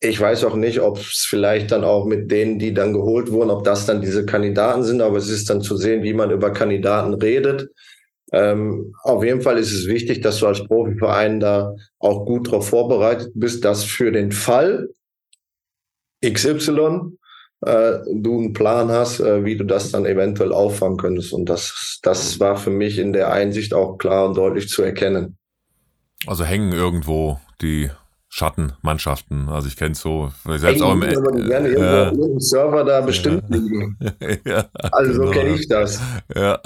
ich 0.00 0.20
weiß 0.20 0.44
auch 0.44 0.56
nicht, 0.56 0.80
ob 0.80 0.98
es 0.98 1.26
vielleicht 1.28 1.72
dann 1.72 1.84
auch 1.84 2.04
mit 2.04 2.30
denen, 2.30 2.58
die 2.58 2.74
dann 2.74 2.92
geholt 2.92 3.30
wurden, 3.30 3.50
ob 3.50 3.64
das 3.64 3.86
dann 3.86 4.00
diese 4.00 4.26
Kandidaten 4.26 4.82
sind, 4.82 5.00
aber 5.00 5.16
es 5.16 5.28
ist 5.28 5.48
dann 5.48 5.62
zu 5.62 5.76
sehen, 5.76 6.02
wie 6.02 6.12
man 6.12 6.30
über 6.30 6.52
Kandidaten 6.52 7.14
redet. 7.14 7.70
Ähm, 8.32 8.94
auf 9.02 9.24
jeden 9.24 9.40
Fall 9.40 9.56
ist 9.56 9.72
es 9.72 9.86
wichtig, 9.86 10.20
dass 10.20 10.40
du 10.40 10.46
als 10.46 10.64
Profiverein 10.64 11.40
da 11.40 11.74
auch 11.98 12.26
gut 12.26 12.48
darauf 12.48 12.68
vorbereitet 12.68 13.32
bist, 13.34 13.64
dass 13.64 13.84
für 13.84 14.12
den 14.12 14.32
Fall, 14.32 14.88
XY 16.24 17.12
äh, 17.62 17.98
du 18.12 18.38
einen 18.38 18.52
Plan 18.52 18.90
hast, 18.90 19.20
äh, 19.20 19.44
wie 19.44 19.56
du 19.56 19.64
das 19.64 19.92
dann 19.92 20.04
eventuell 20.04 20.52
auffangen 20.52 20.98
könntest. 20.98 21.32
Und 21.32 21.48
das, 21.48 22.00
das 22.02 22.40
war 22.40 22.56
für 22.56 22.70
mich 22.70 22.98
in 22.98 23.12
der 23.12 23.32
Einsicht 23.32 23.72
auch 23.72 23.96
klar 23.96 24.26
und 24.26 24.36
deutlich 24.36 24.68
zu 24.68 24.82
erkennen. 24.82 25.38
Also 26.26 26.44
hängen 26.44 26.72
irgendwo 26.72 27.38
die 27.62 27.90
Schattenmannschaften. 28.36 29.48
Also 29.48 29.66
ich 29.66 29.76
kenne 29.76 29.92
es 29.92 30.00
so, 30.00 30.30
selbst 30.44 30.82
auch 30.82 30.92
im 30.92 31.02
äh, 31.02 31.14
gerne 31.46 31.68
äh, 31.68 31.72
irgendwo 31.72 32.38
Server 32.38 32.84
da 32.84 33.00
bestimmt 33.00 33.44
liegen. 33.48 33.96
ja, 34.44 34.66
also 34.92 35.12
genau. 35.12 35.24
so 35.24 35.30
kenne 35.30 35.54
ich 35.54 35.66
das. 35.68 35.98
Ja. 36.34 36.60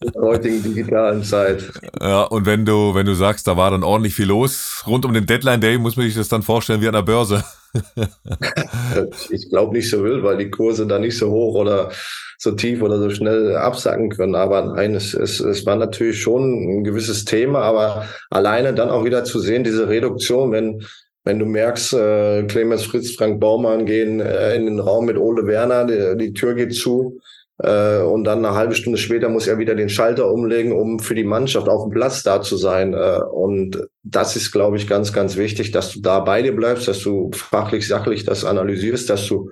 In 0.00 0.10
der 0.12 0.22
heutigen 0.22 0.60
digitalen 0.60 1.22
Zeit. 1.22 1.70
Ja, 2.00 2.24
und 2.24 2.46
wenn 2.46 2.64
du, 2.64 2.96
wenn 2.96 3.06
du 3.06 3.14
sagst, 3.14 3.46
da 3.46 3.56
war 3.56 3.70
dann 3.70 3.84
ordentlich 3.84 4.16
viel 4.16 4.26
los, 4.26 4.82
rund 4.88 5.04
um 5.04 5.14
den 5.14 5.24
Deadline 5.24 5.60
Day, 5.60 5.78
muss 5.78 5.96
man 5.96 6.04
sich 6.04 6.16
das 6.16 6.28
dann 6.28 6.42
vorstellen 6.42 6.80
wie 6.80 6.88
an 6.88 6.94
der 6.94 7.02
Börse. 7.02 7.44
ich 9.30 9.48
glaube 9.50 9.76
nicht 9.76 9.88
so 9.88 10.02
wild, 10.02 10.24
weil 10.24 10.38
die 10.38 10.50
Kurse 10.50 10.84
da 10.84 10.98
nicht 10.98 11.16
so 11.16 11.30
hoch 11.30 11.54
oder 11.54 11.92
so 12.38 12.52
tief 12.52 12.82
oder 12.82 12.98
so 12.98 13.10
schnell 13.10 13.56
absacken 13.56 14.10
können. 14.10 14.34
Aber 14.34 14.64
nein, 14.74 14.94
es, 14.94 15.12
es, 15.12 15.40
es 15.40 15.66
war 15.66 15.76
natürlich 15.76 16.22
schon 16.22 16.78
ein 16.78 16.84
gewisses 16.84 17.24
Thema, 17.24 17.62
aber 17.62 18.06
alleine 18.30 18.72
dann 18.72 18.90
auch 18.90 19.04
wieder 19.04 19.24
zu 19.24 19.40
sehen, 19.40 19.64
diese 19.64 19.88
Reduktion, 19.88 20.52
wenn 20.52 20.82
wenn 21.24 21.40
du 21.40 21.44
merkst, 21.44 21.92
äh, 21.92 22.44
Clemens 22.44 22.84
Fritz, 22.84 23.10
Frank 23.10 23.38
Baumann 23.38 23.84
gehen 23.84 24.18
äh, 24.20 24.54
in 24.54 24.64
den 24.64 24.80
Raum 24.80 25.04
mit 25.04 25.18
Ole 25.18 25.46
Werner, 25.46 25.84
die, 25.84 26.16
die 26.16 26.32
Tür 26.32 26.54
geht 26.54 26.72
zu, 26.74 27.20
äh, 27.58 27.98
und 27.98 28.24
dann 28.24 28.44
eine 28.44 28.54
halbe 28.54 28.74
Stunde 28.74 28.98
später 28.98 29.28
muss 29.28 29.48
er 29.48 29.58
wieder 29.58 29.74
den 29.74 29.88
Schalter 29.88 30.30
umlegen, 30.30 30.72
um 30.72 31.00
für 31.00 31.14
die 31.14 31.24
Mannschaft 31.24 31.68
auf 31.68 31.84
dem 31.84 31.90
Platz 31.90 32.22
da 32.22 32.40
zu 32.40 32.56
sein. 32.56 32.94
Äh, 32.94 33.20
und 33.32 33.88
das 34.04 34.36
ist, 34.36 34.52
glaube 34.52 34.76
ich, 34.76 34.86
ganz, 34.86 35.12
ganz 35.12 35.36
wichtig, 35.36 35.72
dass 35.72 35.92
du 35.92 36.00
da 36.00 36.20
bei 36.20 36.42
dir 36.42 36.54
bleibst, 36.54 36.86
dass 36.86 37.00
du 37.00 37.30
fachlich, 37.34 37.88
sachlich 37.88 38.24
das 38.24 38.44
analysierst, 38.44 39.10
dass 39.10 39.26
du 39.26 39.50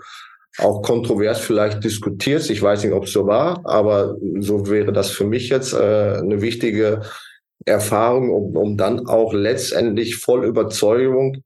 auch 0.59 0.83
kontrovers 0.83 1.41
vielleicht 1.41 1.85
diskutierst. 1.85 2.51
Ich 2.51 2.63
weiß 2.63 2.85
nicht, 2.85 2.93
ob 2.93 3.05
es 3.05 3.13
so 3.13 3.27
war, 3.27 3.61
aber 3.65 4.17
so 4.39 4.69
wäre 4.69 4.93
das 4.93 5.11
für 5.11 5.25
mich 5.25 5.49
jetzt 5.49 5.75
äh, 5.75 5.77
eine 6.19 6.41
wichtige 6.41 7.03
Erfahrung, 7.65 8.31
um, 8.31 8.57
um 8.57 8.77
dann 8.77 9.07
auch 9.07 9.33
letztendlich 9.33 10.17
voll 10.17 10.45
Überzeugung 10.45 11.43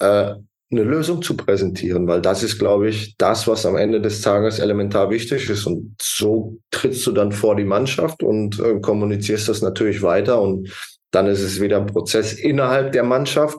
äh, 0.00 0.34
eine 0.72 0.84
Lösung 0.84 1.20
zu 1.20 1.36
präsentieren, 1.36 2.08
weil 2.08 2.22
das 2.22 2.42
ist, 2.42 2.58
glaube 2.58 2.88
ich, 2.88 3.14
das, 3.18 3.46
was 3.46 3.66
am 3.66 3.76
Ende 3.76 4.00
des 4.00 4.22
Tages 4.22 4.58
elementar 4.58 5.10
wichtig 5.10 5.50
ist. 5.50 5.66
Und 5.66 5.94
so 6.00 6.58
trittst 6.70 7.06
du 7.06 7.12
dann 7.12 7.30
vor 7.30 7.56
die 7.56 7.64
Mannschaft 7.64 8.22
und 8.22 8.58
äh, 8.58 8.80
kommunizierst 8.80 9.48
das 9.48 9.60
natürlich 9.60 10.02
weiter. 10.02 10.40
Und 10.40 10.72
dann 11.10 11.26
ist 11.26 11.42
es 11.42 11.60
wieder 11.60 11.76
ein 11.76 11.86
Prozess 11.86 12.32
innerhalb 12.32 12.92
der 12.92 13.04
Mannschaft, 13.04 13.58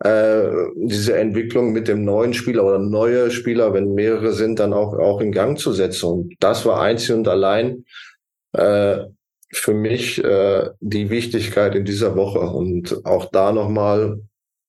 äh, 0.00 0.48
diese 0.76 1.16
Entwicklung 1.16 1.72
mit 1.72 1.88
dem 1.88 2.04
neuen 2.04 2.34
Spieler 2.34 2.64
oder 2.64 2.78
neue 2.78 3.30
Spieler, 3.30 3.74
wenn 3.74 3.94
mehrere 3.94 4.32
sind, 4.32 4.58
dann 4.58 4.72
auch, 4.72 4.94
auch 4.94 5.20
in 5.20 5.32
Gang 5.32 5.58
zu 5.58 5.72
setzen. 5.72 6.06
Und 6.06 6.34
das 6.40 6.64
war 6.66 6.80
einzig 6.80 7.14
und 7.14 7.28
allein 7.28 7.84
äh, 8.52 8.98
für 9.50 9.74
mich 9.74 10.22
äh, 10.22 10.70
die 10.80 11.10
Wichtigkeit 11.10 11.74
in 11.74 11.84
dieser 11.84 12.16
Woche. 12.16 12.40
Und 12.40 13.04
auch 13.04 13.26
da 13.30 13.52
nochmal 13.52 14.20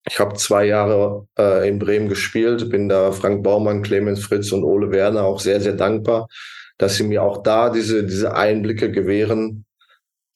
ich 0.08 0.20
habe 0.20 0.36
zwei 0.36 0.66
Jahre 0.66 1.28
äh, 1.38 1.68
in 1.68 1.78
Bremen 1.78 2.10
gespielt, 2.10 2.70
bin 2.70 2.90
da 2.90 3.12
Frank 3.12 3.44
Baumann, 3.44 3.84
Clemens 3.84 4.24
Fritz 4.24 4.52
und 4.52 4.64
Ole 4.64 4.92
Werner 4.92 5.24
auch 5.24 5.40
sehr, 5.40 5.62
sehr 5.62 5.74
dankbar, 5.74 6.28
dass 6.78 6.96
sie 6.96 7.04
mir 7.04 7.22
auch 7.24 7.44
da 7.44 7.70
diese, 7.70 8.06
diese 8.06 8.34
Einblicke 8.36 8.92
gewähren 8.92 9.66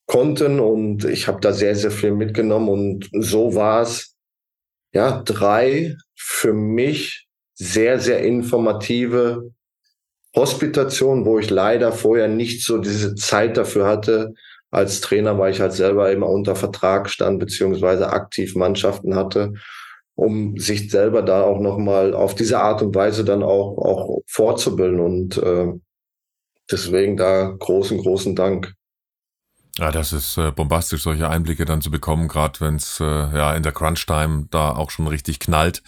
konnten. 0.06 0.60
Und 0.60 1.06
ich 1.06 1.28
habe 1.28 1.40
da 1.42 1.54
sehr, 1.54 1.76
sehr 1.76 1.92
viel 1.92 2.12
mitgenommen. 2.12 2.70
Und 2.70 3.10
so 3.14 3.56
war 3.56 3.82
es, 3.82 4.12
ja, 4.94 5.22
drei 5.24 5.96
für 6.16 6.54
mich 6.54 7.28
sehr, 7.54 8.00
sehr 8.00 8.20
informative 8.24 9.52
Hospitationen, 10.36 11.26
wo 11.26 11.40
ich 11.40 11.50
leider 11.50 11.92
vorher 11.92 12.28
nicht 12.28 12.64
so 12.64 12.78
diese 12.78 13.16
Zeit 13.16 13.58
dafür 13.58 13.86
hatte, 13.86 14.34
als 14.72 15.02
Trainer, 15.02 15.38
weil 15.38 15.52
ich 15.52 15.62
halt 15.62 15.74
selber 15.74 16.12
immer 16.12 16.28
unter 16.28 16.56
Vertrag 16.56 17.10
stand, 17.10 17.40
beziehungsweise 17.40 18.10
aktiv 18.10 18.56
Mannschaften 18.56 19.16
hatte, 19.16 19.54
um 20.16 20.58
sich 20.58 20.90
selber 20.90 21.22
da 21.22 21.44
auch 21.44 21.60
nochmal 21.60 22.16
auf 22.16 22.34
diese 22.34 22.60
Art 22.60 22.82
und 22.82 22.96
Weise 22.96 23.24
dann 23.24 23.44
auch, 23.44 23.78
auch 23.78 24.22
fortzubilden. 24.28 25.00
Und 25.00 25.38
äh, 25.38 25.68
deswegen 26.72 27.18
da 27.18 27.56
großen, 27.60 28.00
großen 28.00 28.36
Dank. 28.36 28.74
Ja, 29.80 29.92
das 29.92 30.13
ist 30.13 30.38
äh, 30.38 30.51
bombastisch, 30.51 31.01
solche 31.01 31.30
Einblicke 31.30 31.65
dann 31.65 31.82
zu 31.82 31.89
bekommen, 31.89 32.27
gerade 32.27 32.60
wenn 32.62 32.75
es 32.75 33.00
äh, 33.00 33.06
ja 33.06 33.56
in 33.56 33.63
der 33.63 33.72
Crunch-Time 33.72 34.48
da 34.51 34.72
auch 34.72 34.92
schon 34.92 35.08
richtig 35.08 35.39
knallt. 35.39 35.82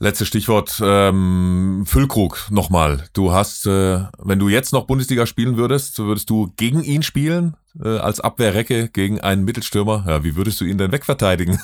Letztes 0.00 0.28
Stichwort, 0.28 0.80
ähm, 0.82 1.84
Füllkrug 1.86 2.48
nochmal. 2.50 3.04
Du 3.14 3.32
hast, 3.32 3.64
äh, 3.66 4.00
wenn 4.18 4.38
du 4.38 4.48
jetzt 4.48 4.72
noch 4.72 4.86
Bundesliga 4.86 5.24
spielen 5.24 5.56
würdest, 5.56 5.98
würdest 5.98 6.28
du 6.28 6.52
gegen 6.56 6.82
ihn 6.82 7.02
spielen, 7.02 7.56
äh, 7.82 7.98
als 7.98 8.20
Abwehrrecke 8.20 8.88
gegen 8.88 9.20
einen 9.20 9.44
Mittelstürmer. 9.44 10.04
Ja, 10.06 10.24
wie 10.24 10.36
würdest 10.36 10.60
du 10.60 10.64
ihn 10.64 10.78
denn 10.78 10.92
wegverteidigen? 10.92 11.60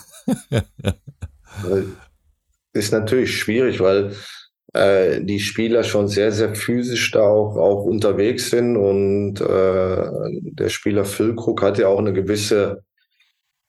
ist 2.73 2.93
natürlich 2.93 3.37
schwierig, 3.37 3.81
weil 3.81 4.17
äh, 4.73 5.21
die 5.23 5.41
Spieler 5.41 5.83
schon 5.83 6.09
sehr, 6.09 6.33
sehr 6.33 6.55
physisch 6.55 7.11
da 7.11 7.23
auch, 7.23 7.57
auch 7.57 7.85
unterwegs 7.85 8.51
sind 8.51 8.77
und 8.77 9.41
äh, 9.41 10.05
der 10.53 10.69
Spieler 10.69 11.05
Füllkrug 11.05 11.63
hat 11.63 11.79
ja 11.79 11.89
auch 11.89 11.99
eine 11.99 12.13
gewisse 12.13 12.85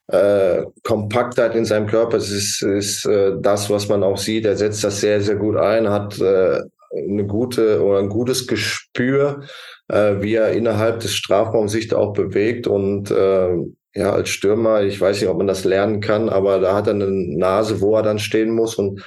äh, 0.08 0.64
Kompaktheit 0.84 1.56
in 1.56 1.66
seinem 1.66 1.88
Körper. 1.88 2.18
Es 2.18 2.32
ist, 2.32 2.62
ist 2.62 3.06
äh, 3.06 3.34
das, 3.40 3.70
was 3.70 3.88
man 3.88 4.04
auch 4.04 4.18
sieht. 4.18 4.46
Er 4.46 4.58
setzt 4.58 4.84
das 4.84 5.00
sehr, 5.00 5.22
sehr 5.22 5.36
gut 5.36 5.56
ein, 5.56 5.90
hat 5.90 6.20
äh, 6.20 6.62
eine 6.94 7.26
gute 7.26 7.82
oder 7.84 8.00
ein 8.00 8.10
gutes 8.10 8.48
Gespür, 8.48 9.44
äh, 9.88 10.16
wie 10.20 10.36
er 10.36 10.52
innerhalb 10.52 11.00
des 11.00 11.16
Strafraums 11.16 11.72
sich 11.72 11.88
da 11.88 11.98
auch 11.98 12.14
bewegt 12.14 12.68
und 12.68 13.10
äh, 13.12 13.56
ja, 13.94 14.14
als 14.14 14.30
Stürmer, 14.30 14.84
ich 14.84 15.02
weiß 15.02 15.20
nicht, 15.20 15.30
ob 15.30 15.38
man 15.38 15.48
das 15.48 15.66
lernen 15.66 16.00
kann, 16.00 16.30
aber 16.30 16.60
da 16.60 16.76
hat 16.76 16.88
er 16.88 16.94
eine 16.94 17.10
Nase, 17.10 17.82
wo 17.82 17.96
er 17.96 18.04
dann 18.04 18.20
stehen 18.20 18.52
muss 18.52 18.76
und 18.76 19.04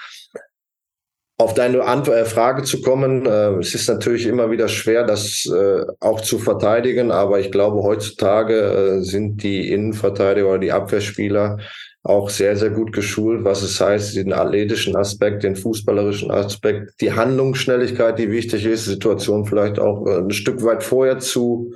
auf 1.36 1.54
deine 1.54 1.78
äh, 1.78 2.24
Frage 2.24 2.62
zu 2.62 2.80
kommen, 2.80 3.26
äh, 3.26 3.54
es 3.58 3.74
ist 3.74 3.88
natürlich 3.88 4.26
immer 4.26 4.50
wieder 4.50 4.68
schwer, 4.68 5.04
das 5.04 5.46
äh, 5.46 5.84
auch 6.00 6.20
zu 6.20 6.38
verteidigen, 6.38 7.10
aber 7.10 7.40
ich 7.40 7.50
glaube, 7.50 7.82
heutzutage 7.82 8.54
äh, 8.54 9.00
sind 9.02 9.42
die 9.42 9.72
Innenverteidiger 9.72 10.48
oder 10.48 10.58
die 10.58 10.72
Abwehrspieler 10.72 11.58
auch 12.04 12.28
sehr, 12.28 12.56
sehr 12.56 12.70
gut 12.70 12.92
geschult, 12.92 13.44
was 13.44 13.62
es 13.62 13.80
heißt, 13.80 14.14
den 14.14 14.32
athletischen 14.32 14.94
Aspekt, 14.94 15.42
den 15.42 15.56
fußballerischen 15.56 16.30
Aspekt, 16.30 17.00
die 17.00 17.12
Handlungsschnelligkeit, 17.12 18.18
die 18.18 18.30
wichtig 18.30 18.66
ist, 18.66 18.84
Situation 18.84 19.46
vielleicht 19.46 19.78
auch 19.78 20.06
äh, 20.06 20.18
ein 20.18 20.30
Stück 20.30 20.62
weit 20.62 20.84
vorher 20.84 21.18
zu 21.18 21.72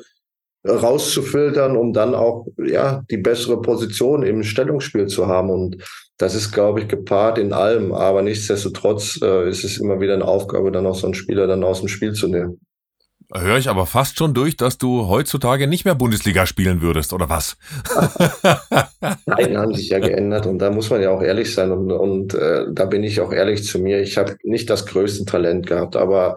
rauszufiltern, 0.68 1.76
um 1.76 1.92
dann 1.92 2.14
auch 2.14 2.46
ja 2.56 3.02
die 3.10 3.16
bessere 3.16 3.60
Position 3.60 4.22
im 4.22 4.42
Stellungsspiel 4.42 5.06
zu 5.06 5.26
haben 5.26 5.50
und 5.50 5.76
das 6.18 6.34
ist, 6.34 6.50
glaube 6.50 6.80
ich, 6.80 6.88
gepaart 6.88 7.38
in 7.38 7.52
allem. 7.52 7.92
Aber 7.92 8.22
nichtsdestotrotz 8.22 9.20
äh, 9.22 9.48
ist 9.48 9.64
es 9.64 9.78
immer 9.78 10.00
wieder 10.00 10.14
eine 10.14 10.25
Aufgabe, 10.25 10.72
dann 10.72 10.87
auch 10.87 10.96
so 10.96 11.06
einen 11.06 11.14
Spieler 11.14 11.46
dann 11.46 11.62
aus 11.62 11.78
dem 11.78 11.88
Spiel 11.88 12.12
zu 12.12 12.26
nehmen. 12.26 12.60
Höre 13.32 13.58
ich 13.58 13.68
aber 13.68 13.84
fast 13.84 14.18
schon 14.18 14.32
durch, 14.32 14.56
dass 14.56 14.78
du 14.78 15.06
heutzutage 15.06 15.66
nicht 15.66 15.84
mehr 15.84 15.94
Bundesliga 15.94 16.46
spielen 16.46 16.80
würdest, 16.80 17.12
oder 17.12 17.28
was? 17.28 17.58
Zeiten 19.26 19.58
haben 19.58 19.75
sich 19.75 19.90
ja 19.90 19.98
geändert 19.98 20.46
und 20.46 20.58
da 20.58 20.70
muss 20.70 20.88
man 20.88 21.02
ja 21.02 21.10
auch 21.10 21.20
ehrlich 21.20 21.52
sein 21.52 21.70
und, 21.70 21.92
und 21.92 22.32
äh, 22.32 22.64
da 22.72 22.87
bin 22.87 23.04
ich 23.04 23.20
auch 23.20 23.30
ehrlich 23.30 23.64
zu 23.64 23.80
mir. 23.80 24.00
Ich 24.00 24.16
habe 24.16 24.37
nicht 24.44 24.70
das 24.70 24.87
größte 24.87 25.26
Talent 25.26 25.66
gehabt, 25.66 25.94
aber 25.94 26.37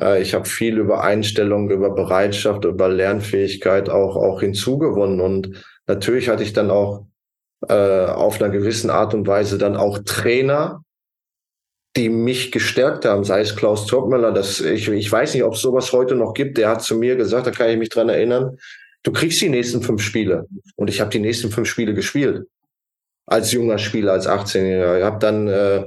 ich 0.00 0.34
habe 0.34 0.48
viel 0.48 0.78
über 0.78 1.02
Einstellung, 1.02 1.70
über 1.70 1.90
Bereitschaft, 1.90 2.64
über 2.64 2.88
Lernfähigkeit 2.88 3.88
auch, 3.90 4.16
auch 4.16 4.40
hinzugewonnen 4.40 5.20
und 5.20 5.64
natürlich 5.86 6.28
hatte 6.28 6.42
ich 6.42 6.52
dann 6.52 6.70
auch 6.70 7.06
äh, 7.68 8.06
auf 8.06 8.40
einer 8.40 8.50
gewissen 8.50 8.90
Art 8.90 9.14
und 9.14 9.26
Weise 9.26 9.58
dann 9.58 9.76
auch 9.76 9.98
Trainer, 10.04 10.84
die 11.96 12.08
mich 12.08 12.52
gestärkt 12.52 13.04
haben, 13.04 13.24
sei 13.24 13.40
es 13.40 13.56
Klaus 13.56 13.86
Topmöller, 13.86 14.32
das, 14.32 14.60
ich, 14.60 14.88
ich 14.88 15.10
weiß 15.10 15.34
nicht, 15.34 15.42
ob 15.42 15.54
es 15.54 15.60
sowas 15.60 15.92
heute 15.92 16.14
noch 16.14 16.34
gibt, 16.34 16.58
der 16.58 16.68
hat 16.68 16.82
zu 16.82 16.96
mir 16.96 17.16
gesagt, 17.16 17.46
da 17.46 17.50
kann 17.50 17.70
ich 17.70 17.78
mich 17.78 17.88
dran 17.88 18.08
erinnern, 18.08 18.56
du 19.02 19.12
kriegst 19.12 19.40
die 19.40 19.48
nächsten 19.48 19.82
fünf 19.82 20.02
Spiele. 20.02 20.46
Und 20.76 20.88
ich 20.88 21.00
habe 21.00 21.10
die 21.10 21.18
nächsten 21.18 21.50
fünf 21.50 21.68
Spiele 21.68 21.94
gespielt. 21.94 22.46
Als 23.26 23.52
junger 23.52 23.78
Spieler, 23.78 24.12
als 24.12 24.28
18-Jähriger. 24.28 24.98
Ich 24.98 25.04
habe 25.04 25.18
dann 25.18 25.48
äh, 25.48 25.86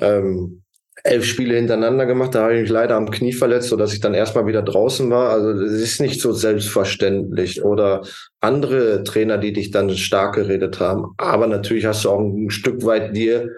ähm, 0.00 0.62
elf 1.06 1.24
Spiele 1.24 1.56
hintereinander 1.56 2.06
gemacht. 2.06 2.34
Da 2.34 2.42
habe 2.42 2.54
ich 2.54 2.62
mich 2.62 2.70
leider 2.70 2.96
am 2.96 3.10
Knie 3.10 3.32
verletzt, 3.32 3.68
sodass 3.68 3.92
ich 3.92 4.00
dann 4.00 4.14
erstmal 4.14 4.46
wieder 4.46 4.62
draußen 4.62 5.08
war. 5.10 5.30
Also 5.30 5.52
das 5.52 5.72
ist 5.72 6.00
nicht 6.00 6.20
so 6.20 6.32
selbstverständlich. 6.32 7.64
Oder 7.64 8.02
andere 8.40 9.04
Trainer, 9.04 9.38
die 9.38 9.52
dich 9.52 9.70
dann 9.70 9.90
stark 9.90 10.34
geredet 10.34 10.80
haben. 10.80 11.14
Aber 11.16 11.46
natürlich 11.46 11.86
hast 11.86 12.04
du 12.04 12.10
auch 12.10 12.20
ein 12.20 12.50
Stück 12.50 12.84
weit 12.84 13.16
dir 13.16 13.50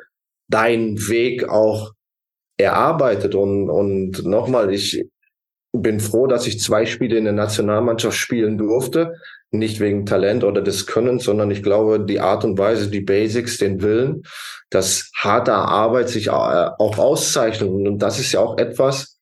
deinen 0.48 1.08
Weg 1.08 1.48
auch 1.48 1.92
erarbeitet. 2.56 3.34
Und, 3.34 3.70
und 3.70 4.24
nochmal, 4.24 4.72
ich, 4.72 5.04
bin 5.72 6.00
froh, 6.00 6.26
dass 6.26 6.46
ich 6.46 6.60
zwei 6.60 6.86
Spiele 6.86 7.18
in 7.18 7.24
der 7.24 7.32
Nationalmannschaft 7.32 8.16
spielen 8.16 8.58
durfte. 8.58 9.14
Nicht 9.50 9.80
wegen 9.80 10.04
Talent 10.04 10.44
oder 10.44 10.60
des 10.60 10.86
Könnens, 10.86 11.24
sondern 11.24 11.50
ich 11.50 11.62
glaube, 11.62 12.04
die 12.04 12.20
Art 12.20 12.44
und 12.44 12.58
Weise, 12.58 12.90
die 12.90 13.00
Basics, 13.00 13.58
den 13.58 13.80
Willen, 13.80 14.22
dass 14.70 15.10
harte 15.16 15.54
Arbeit 15.54 16.10
sich 16.10 16.30
auch 16.30 16.98
auszeichnet. 16.98 17.70
Und 17.70 17.98
das 18.00 18.18
ist 18.18 18.32
ja 18.32 18.40
auch 18.40 18.58
etwas, 18.58 19.18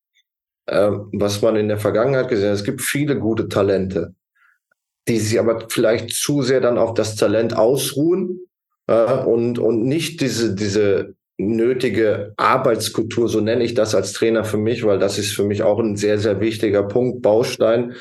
ähm, 0.68 1.08
was 1.12 1.42
man 1.42 1.56
in 1.56 1.68
der 1.68 1.78
Vergangenheit 1.78 2.28
gesehen 2.28 2.48
hat. 2.48 2.56
Es 2.56 2.64
gibt 2.64 2.82
viele 2.82 3.18
gute 3.18 3.48
Talente, 3.48 4.14
die 5.06 5.18
sich 5.18 5.38
aber 5.38 5.68
vielleicht 5.68 6.10
zu 6.10 6.42
sehr 6.42 6.60
dann 6.60 6.78
auf 6.78 6.94
das 6.94 7.14
Talent 7.14 7.56
ausruhen 7.56 8.40
und, 8.88 9.58
und 9.58 9.82
nicht 9.82 10.20
diese, 10.20 10.54
diese 10.54 11.14
nötige 11.38 12.34
Arbeitskultur, 12.36 13.28
so 13.28 13.40
nenne 13.40 13.64
ich 13.64 13.74
das 13.74 13.94
als 13.94 14.12
Trainer 14.12 14.44
für 14.44 14.58
mich, 14.58 14.84
weil 14.84 14.98
das 14.98 15.18
ist 15.18 15.34
für 15.34 15.44
mich 15.44 15.62
auch 15.62 15.78
ein 15.80 15.96
sehr, 15.96 16.18
sehr 16.18 16.40
wichtiger 16.40 16.84
Punkt, 16.84 17.22
Baustein 17.22 17.94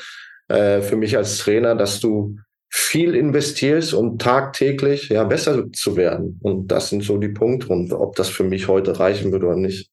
äh, 0.48 0.80
für 0.80 0.96
mich 0.96 1.16
als 1.16 1.38
Trainer, 1.38 1.74
dass 1.74 2.00
du 2.00 2.36
viel 2.68 3.14
investierst, 3.14 3.94
um 3.94 4.18
tagtäglich 4.18 5.08
ja 5.08 5.24
besser 5.24 5.72
zu 5.72 5.96
werden. 5.96 6.38
Und 6.42 6.68
das 6.68 6.90
sind 6.90 7.02
so 7.02 7.18
die 7.18 7.28
Punkte. 7.28 7.68
Und 7.68 7.92
ob 7.92 8.16
das 8.16 8.28
für 8.28 8.44
mich 8.44 8.68
heute 8.68 8.98
reichen 8.98 9.32
würde 9.32 9.46
oder 9.46 9.56
nicht, 9.56 9.90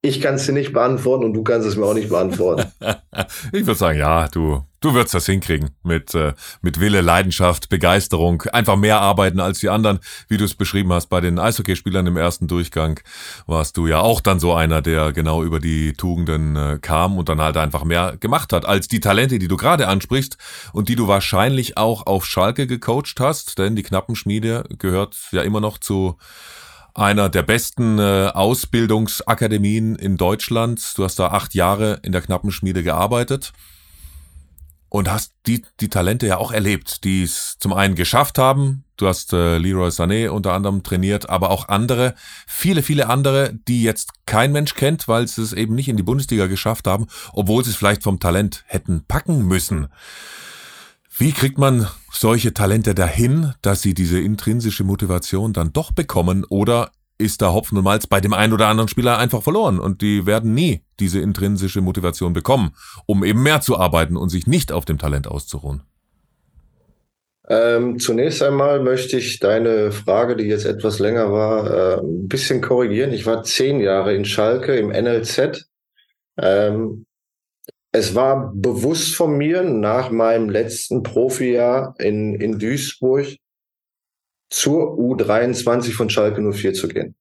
ich 0.00 0.20
kann 0.20 0.36
es 0.36 0.46
dir 0.46 0.52
nicht 0.52 0.72
beantworten 0.72 1.24
und 1.24 1.34
du 1.34 1.42
kannst 1.42 1.66
es 1.66 1.76
mir 1.76 1.84
auch 1.84 1.94
nicht 1.94 2.08
beantworten. 2.08 2.70
ich 3.52 3.66
würde 3.66 3.74
sagen, 3.74 3.98
ja, 3.98 4.28
du, 4.28 4.62
du 4.80 4.94
wirst 4.94 5.12
das 5.12 5.26
hinkriegen 5.26 5.70
mit, 5.82 6.14
äh, 6.14 6.34
mit 6.62 6.78
Wille, 6.78 7.00
Leidenschaft, 7.00 7.68
Begeisterung, 7.68 8.42
einfach 8.52 8.76
mehr 8.76 9.00
arbeiten 9.00 9.40
als 9.40 9.58
die 9.58 9.70
anderen, 9.70 9.98
wie 10.28 10.36
du 10.36 10.44
es 10.44 10.54
beschrieben 10.54 10.92
hast 10.92 11.08
bei 11.08 11.20
den 11.20 11.40
Eishockeyspielern 11.40 12.06
im 12.06 12.16
ersten 12.16 12.46
Durchgang, 12.46 13.00
warst 13.48 13.76
du 13.76 13.88
ja 13.88 13.98
auch 13.98 14.20
dann 14.20 14.38
so 14.38 14.54
einer, 14.54 14.82
der 14.82 15.12
genau 15.12 15.42
über 15.42 15.58
die 15.58 15.94
Tugenden 15.94 16.54
äh, 16.54 16.78
kam 16.80 17.18
und 17.18 17.28
dann 17.28 17.40
halt 17.40 17.56
einfach 17.56 17.82
mehr 17.82 18.16
gemacht 18.20 18.52
hat 18.52 18.66
als 18.66 18.86
die 18.86 19.00
Talente, 19.00 19.40
die 19.40 19.48
du 19.48 19.56
gerade 19.56 19.88
ansprichst 19.88 20.36
und 20.72 20.88
die 20.88 20.96
du 20.96 21.08
wahrscheinlich 21.08 21.76
auch 21.76 22.06
auf 22.06 22.24
Schalke 22.24 22.68
gecoacht 22.68 23.18
hast, 23.18 23.58
denn 23.58 23.74
die 23.74 23.82
Knappenschmiede 23.82 24.62
gehört 24.78 25.16
ja 25.32 25.42
immer 25.42 25.60
noch 25.60 25.78
zu 25.78 26.16
einer 26.98 27.28
der 27.28 27.42
besten 27.42 27.98
äh, 27.98 28.30
Ausbildungsakademien 28.34 29.96
in 29.96 30.16
Deutschland. 30.16 30.80
Du 30.96 31.04
hast 31.04 31.18
da 31.18 31.28
acht 31.28 31.54
Jahre 31.54 32.00
in 32.02 32.12
der 32.12 32.20
Knappenschmiede 32.20 32.82
gearbeitet 32.82 33.52
und 34.88 35.10
hast 35.10 35.32
die, 35.46 35.62
die 35.80 35.90
Talente 35.90 36.26
ja 36.26 36.38
auch 36.38 36.50
erlebt, 36.50 37.04
die 37.04 37.22
es 37.22 37.56
zum 37.58 37.72
einen 37.72 37.94
geschafft 37.94 38.38
haben. 38.38 38.84
Du 38.96 39.06
hast 39.06 39.32
äh, 39.32 39.58
Leroy 39.58 39.88
Sané 39.90 40.28
unter 40.28 40.54
anderem 40.54 40.82
trainiert, 40.82 41.28
aber 41.28 41.50
auch 41.50 41.68
andere, 41.68 42.14
viele, 42.46 42.82
viele 42.82 43.08
andere, 43.08 43.52
die 43.68 43.82
jetzt 43.82 44.26
kein 44.26 44.50
Mensch 44.50 44.74
kennt, 44.74 45.06
weil 45.06 45.28
sie 45.28 45.42
es 45.42 45.52
eben 45.52 45.74
nicht 45.74 45.88
in 45.88 45.96
die 45.96 46.02
Bundesliga 46.02 46.46
geschafft 46.46 46.88
haben, 46.88 47.06
obwohl 47.32 47.64
sie 47.64 47.70
es 47.70 47.76
vielleicht 47.76 48.02
vom 48.02 48.18
Talent 48.18 48.64
hätten 48.66 49.04
packen 49.06 49.46
müssen. 49.46 49.88
Wie 51.20 51.32
kriegt 51.32 51.58
man 51.58 51.88
solche 52.12 52.54
Talente 52.54 52.94
dahin, 52.94 53.52
dass 53.60 53.82
sie 53.82 53.92
diese 53.92 54.20
intrinsische 54.20 54.84
Motivation 54.84 55.52
dann 55.52 55.72
doch 55.72 55.90
bekommen 55.90 56.44
oder 56.48 56.92
ist 57.18 57.42
da 57.42 57.52
Hopfen 57.52 57.76
und 57.76 57.82
Malz 57.82 58.06
bei 58.06 58.20
dem 58.20 58.32
einen 58.32 58.52
oder 58.52 58.68
anderen 58.68 58.86
Spieler 58.86 59.18
einfach 59.18 59.42
verloren 59.42 59.80
und 59.80 60.00
die 60.00 60.26
werden 60.26 60.54
nie 60.54 60.82
diese 61.00 61.18
intrinsische 61.18 61.80
Motivation 61.80 62.34
bekommen, 62.34 62.70
um 63.06 63.24
eben 63.24 63.42
mehr 63.42 63.60
zu 63.60 63.76
arbeiten 63.76 64.16
und 64.16 64.28
sich 64.28 64.46
nicht 64.46 64.70
auf 64.70 64.84
dem 64.84 64.98
Talent 64.98 65.26
auszuruhen? 65.26 65.82
Ähm, 67.48 67.98
zunächst 67.98 68.40
einmal 68.40 68.80
möchte 68.80 69.16
ich 69.16 69.40
deine 69.40 69.90
Frage, 69.90 70.36
die 70.36 70.44
jetzt 70.44 70.66
etwas 70.66 71.00
länger 71.00 71.32
war, 71.32 71.66
äh, 71.68 72.00
ein 72.00 72.28
bisschen 72.28 72.60
korrigieren. 72.60 73.12
Ich 73.12 73.26
war 73.26 73.42
zehn 73.42 73.80
Jahre 73.80 74.14
in 74.14 74.24
Schalke 74.24 74.76
im 74.76 74.90
NLZ. 74.90 75.68
Ähm, 76.40 77.06
es 77.92 78.14
war 78.14 78.52
bewusst 78.54 79.14
von 79.14 79.36
mir 79.36 79.62
nach 79.62 80.10
meinem 80.10 80.50
letzten 80.50 81.02
Profijahr 81.02 81.94
in, 81.98 82.34
in 82.34 82.58
Duisburg 82.58 83.26
zur 84.50 84.98
U23 84.98 85.94
von 85.94 86.10
Schalke 86.10 86.40
04 86.40 86.74
zu 86.74 86.88
gehen. 86.88 87.14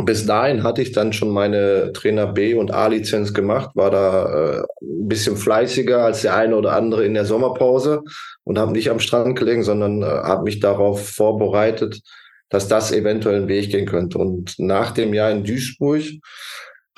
Bis 0.00 0.26
dahin 0.26 0.62
hatte 0.62 0.80
ich 0.80 0.92
dann 0.92 1.12
schon 1.12 1.30
meine 1.30 1.92
Trainer 1.92 2.28
B 2.28 2.54
und 2.54 2.70
A-Lizenz 2.70 3.34
gemacht, 3.34 3.70
war 3.74 3.90
da 3.90 4.60
äh, 4.60 4.62
ein 4.80 5.08
bisschen 5.08 5.36
fleißiger 5.36 6.04
als 6.04 6.22
der 6.22 6.36
eine 6.36 6.56
oder 6.56 6.74
andere 6.74 7.04
in 7.04 7.14
der 7.14 7.24
Sommerpause 7.24 8.02
und 8.44 8.58
habe 8.58 8.72
nicht 8.72 8.90
am 8.90 9.00
Strand 9.00 9.36
gelegen, 9.36 9.64
sondern 9.64 10.02
äh, 10.02 10.06
habe 10.06 10.44
mich 10.44 10.60
darauf 10.60 11.08
vorbereitet, 11.08 12.00
dass 12.48 12.68
das 12.68 12.92
eventuell 12.92 13.42
ein 13.42 13.48
Weg 13.48 13.70
gehen 13.70 13.86
könnte. 13.86 14.18
Und 14.18 14.54
nach 14.58 14.92
dem 14.92 15.14
Jahr 15.14 15.32
in 15.32 15.42
Duisburg 15.42 16.04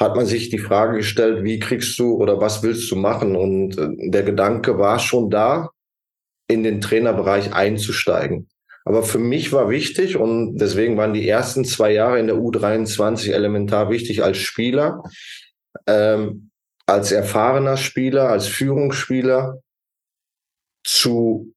hat 0.00 0.16
man 0.16 0.24
sich 0.24 0.48
die 0.48 0.58
Frage 0.58 0.96
gestellt, 0.96 1.44
wie 1.44 1.58
kriegst 1.58 1.98
du 1.98 2.14
oder 2.14 2.40
was 2.40 2.62
willst 2.62 2.90
du 2.90 2.96
machen? 2.96 3.36
Und 3.36 3.76
äh, 3.76 4.10
der 4.10 4.22
Gedanke 4.22 4.78
war 4.78 4.98
schon 4.98 5.28
da, 5.28 5.68
in 6.48 6.64
den 6.64 6.80
Trainerbereich 6.80 7.52
einzusteigen. 7.52 8.48
Aber 8.84 9.02
für 9.02 9.18
mich 9.18 9.52
war 9.52 9.68
wichtig 9.68 10.16
und 10.16 10.56
deswegen 10.56 10.96
waren 10.96 11.12
die 11.12 11.28
ersten 11.28 11.64
zwei 11.64 11.92
Jahre 11.92 12.18
in 12.18 12.26
der 12.26 12.36
U23 12.36 13.30
elementar 13.30 13.90
wichtig 13.90 14.24
als 14.24 14.38
Spieler, 14.38 15.02
ähm, 15.86 16.50
als 16.86 17.12
erfahrener 17.12 17.76
Spieler, 17.76 18.30
als 18.30 18.48
Führungsspieler 18.48 19.60
zu, 20.82 21.52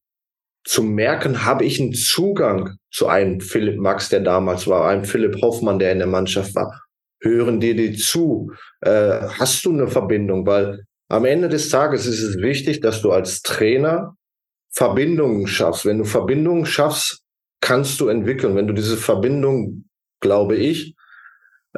zu 0.64 0.82
merken, 0.82 1.44
habe 1.44 1.64
ich 1.64 1.80
einen 1.80 1.94
Zugang 1.94 2.76
zu 2.92 3.08
einem 3.08 3.40
Philipp 3.40 3.80
Max, 3.80 4.10
der 4.10 4.20
damals 4.20 4.68
war, 4.68 4.86
einem 4.86 5.04
Philipp 5.04 5.40
Hoffmann, 5.40 5.78
der 5.78 5.92
in 5.92 5.98
der 5.98 6.06
Mannschaft 6.06 6.54
war 6.54 6.83
hören 7.24 7.60
dir 7.60 7.74
die 7.74 7.94
zu? 7.94 8.52
Äh, 8.80 9.20
hast 9.38 9.64
du 9.64 9.72
eine 9.72 9.88
Verbindung? 9.88 10.46
Weil 10.46 10.84
am 11.08 11.24
Ende 11.24 11.48
des 11.48 11.68
Tages 11.68 12.06
ist 12.06 12.22
es 12.22 12.36
wichtig, 12.38 12.80
dass 12.80 13.02
du 13.02 13.12
als 13.12 13.42
Trainer 13.42 14.16
Verbindungen 14.70 15.46
schaffst. 15.46 15.86
Wenn 15.86 15.98
du 15.98 16.04
Verbindungen 16.04 16.66
schaffst, 16.66 17.22
kannst 17.60 18.00
du 18.00 18.08
entwickeln. 18.08 18.56
Wenn 18.56 18.66
du 18.66 18.74
diese 18.74 18.96
Verbindung, 18.96 19.84
glaube 20.20 20.56
ich, 20.56 20.94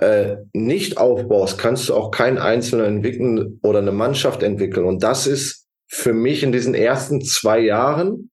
äh, 0.00 0.36
nicht 0.52 0.98
aufbaust, 0.98 1.58
kannst 1.58 1.88
du 1.88 1.94
auch 1.94 2.10
keinen 2.10 2.38
Einzelnen 2.38 2.96
entwickeln 2.96 3.58
oder 3.62 3.78
eine 3.78 3.92
Mannschaft 3.92 4.42
entwickeln. 4.42 4.84
Und 4.84 5.02
das 5.02 5.26
ist 5.26 5.66
für 5.88 6.12
mich 6.12 6.42
in 6.42 6.52
diesen 6.52 6.74
ersten 6.74 7.22
zwei 7.22 7.60
Jahren 7.60 8.30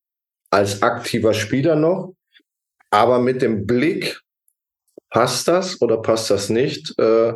als 0.49 0.81
aktiver 0.81 1.33
Spieler 1.33 1.75
noch, 1.75 2.15
aber 2.89 3.19
mit 3.19 3.41
dem 3.41 3.65
Blick 3.65 4.22
passt 5.13 5.47
das 5.47 5.79
oder 5.79 5.97
passt 5.97 6.31
das 6.31 6.49
nicht, 6.49 6.97
äh, 6.99 7.33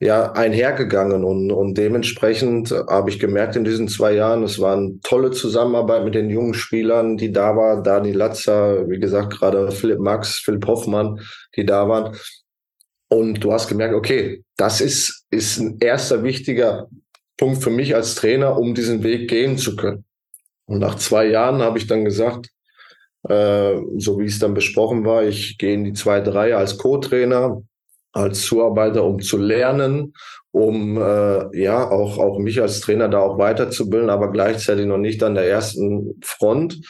ja, 0.00 0.32
einhergegangen. 0.32 1.24
Und, 1.24 1.52
und 1.52 1.78
dementsprechend 1.78 2.72
habe 2.72 3.08
ich 3.08 3.20
gemerkt 3.20 3.54
in 3.54 3.62
diesen 3.62 3.86
zwei 3.86 4.14
Jahren, 4.14 4.42
es 4.42 4.58
war 4.58 4.76
eine 4.76 4.98
tolle 5.04 5.30
Zusammenarbeit 5.30 6.04
mit 6.04 6.16
den 6.16 6.28
jungen 6.28 6.54
Spielern, 6.54 7.16
die 7.16 7.30
da 7.30 7.56
waren. 7.56 7.84
Dani 7.84 8.10
Latzer, 8.10 8.90
wie 8.90 8.98
gesagt, 8.98 9.32
gerade 9.32 9.70
Philipp 9.70 10.00
Max, 10.00 10.40
Philipp 10.40 10.66
Hoffmann, 10.66 11.20
die 11.54 11.64
da 11.64 11.88
waren. 11.88 12.16
Und 13.08 13.44
du 13.44 13.52
hast 13.52 13.68
gemerkt, 13.68 13.94
okay, 13.94 14.42
das 14.56 14.80
ist, 14.80 15.24
ist 15.30 15.60
ein 15.60 15.78
erster 15.78 16.24
wichtiger 16.24 16.88
Punkt 17.36 17.62
für 17.62 17.70
mich 17.70 17.94
als 17.94 18.16
Trainer, 18.16 18.58
um 18.58 18.74
diesen 18.74 19.04
Weg 19.04 19.28
gehen 19.28 19.56
zu 19.56 19.76
können. 19.76 20.04
Und 20.66 20.80
nach 20.80 20.96
zwei 20.96 21.26
Jahren 21.26 21.62
habe 21.62 21.78
ich 21.78 21.86
dann 21.86 22.04
gesagt, 22.04 22.48
äh, 23.28 23.74
so 23.96 24.18
wie 24.18 24.26
es 24.26 24.38
dann 24.38 24.54
besprochen 24.54 25.04
war. 25.04 25.24
Ich 25.24 25.58
gehe 25.58 25.74
in 25.74 25.84
die 25.84 25.92
zweite 25.92 26.34
Reihe 26.34 26.56
als 26.56 26.78
Co-Trainer, 26.78 27.62
als 28.12 28.42
Zuarbeiter, 28.42 29.04
um 29.04 29.20
zu 29.20 29.38
lernen, 29.38 30.14
um 30.50 30.96
äh, 30.98 31.58
ja 31.58 31.90
auch, 31.90 32.18
auch 32.18 32.38
mich 32.38 32.60
als 32.60 32.80
Trainer 32.80 33.08
da 33.08 33.20
auch 33.20 33.38
weiterzubilden, 33.38 34.10
aber 34.10 34.30
gleichzeitig 34.30 34.86
noch 34.86 34.98
nicht 34.98 35.22
an 35.22 35.34
der 35.34 35.48
ersten 35.48 36.20
Front. 36.22 36.80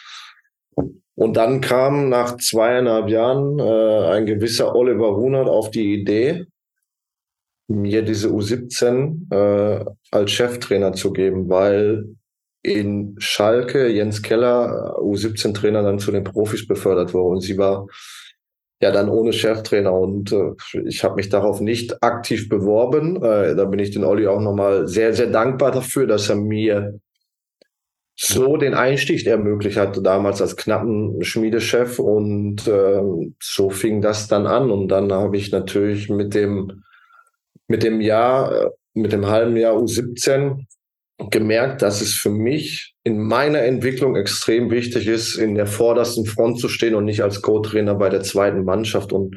Und 1.14 1.36
dann 1.36 1.60
kam 1.60 2.08
nach 2.08 2.38
zweieinhalb 2.38 3.08
Jahren 3.08 3.58
äh, 3.58 4.06
ein 4.08 4.26
gewisser 4.26 4.74
Oliver 4.74 5.08
Runert 5.08 5.48
auf 5.48 5.70
die 5.70 5.94
Idee, 5.94 6.46
mir 7.68 8.02
diese 8.02 8.28
U17 8.28 9.32
äh, 9.32 9.84
als 10.10 10.30
Cheftrainer 10.30 10.92
zu 10.94 11.12
geben, 11.12 11.48
weil 11.48 12.16
in 12.62 13.16
Schalke 13.18 13.88
Jens 13.88 14.22
Keller, 14.22 14.96
U17-Trainer, 15.00 15.82
dann 15.82 15.98
zu 15.98 16.12
den 16.12 16.24
Profis 16.24 16.66
befördert 16.66 17.12
wurde. 17.12 17.34
Und 17.34 17.40
sie 17.40 17.58
war 17.58 17.86
ja 18.80 18.90
dann 18.90 19.08
ohne 19.08 19.32
Cheftrainer. 19.32 19.92
Und 19.92 20.32
äh, 20.32 20.52
ich 20.84 21.02
habe 21.02 21.16
mich 21.16 21.28
darauf 21.28 21.60
nicht 21.60 22.02
aktiv 22.02 22.48
beworben. 22.48 23.16
Äh, 23.16 23.56
da 23.56 23.64
bin 23.64 23.80
ich 23.80 23.90
den 23.90 24.04
Olli 24.04 24.26
auch 24.26 24.40
nochmal 24.40 24.86
sehr, 24.86 25.12
sehr 25.12 25.28
dankbar 25.28 25.72
dafür, 25.72 26.06
dass 26.06 26.28
er 26.28 26.36
mir 26.36 27.00
so 28.14 28.56
den 28.56 28.74
Einstieg 28.74 29.26
ermöglicht 29.26 29.78
hatte, 29.78 30.02
damals 30.02 30.40
als 30.40 30.56
knappen 30.56 31.24
Schmiedechef. 31.24 31.98
Und 31.98 32.68
äh, 32.68 33.02
so 33.40 33.70
fing 33.70 34.02
das 34.02 34.28
dann 34.28 34.46
an. 34.46 34.70
Und 34.70 34.88
dann 34.88 35.12
habe 35.12 35.36
ich 35.36 35.50
natürlich 35.50 36.08
mit 36.08 36.34
dem, 36.34 36.84
mit 37.66 37.82
dem 37.82 38.00
Jahr, 38.00 38.52
äh, 38.52 38.70
mit 38.94 39.12
dem 39.12 39.26
halben 39.26 39.56
Jahr 39.56 39.76
U17 39.76 40.66
gemerkt, 41.30 41.82
dass 41.82 42.00
es 42.00 42.14
für 42.14 42.30
mich 42.30 42.94
in 43.04 43.20
meiner 43.22 43.60
Entwicklung 43.60 44.16
extrem 44.16 44.70
wichtig 44.70 45.06
ist, 45.06 45.36
in 45.36 45.54
der 45.54 45.66
vordersten 45.66 46.26
Front 46.26 46.60
zu 46.60 46.68
stehen 46.68 46.94
und 46.94 47.04
nicht 47.04 47.22
als 47.22 47.42
Co-Trainer 47.42 47.94
bei 47.94 48.08
der 48.08 48.22
zweiten 48.22 48.64
Mannschaft. 48.64 49.12
Und 49.12 49.36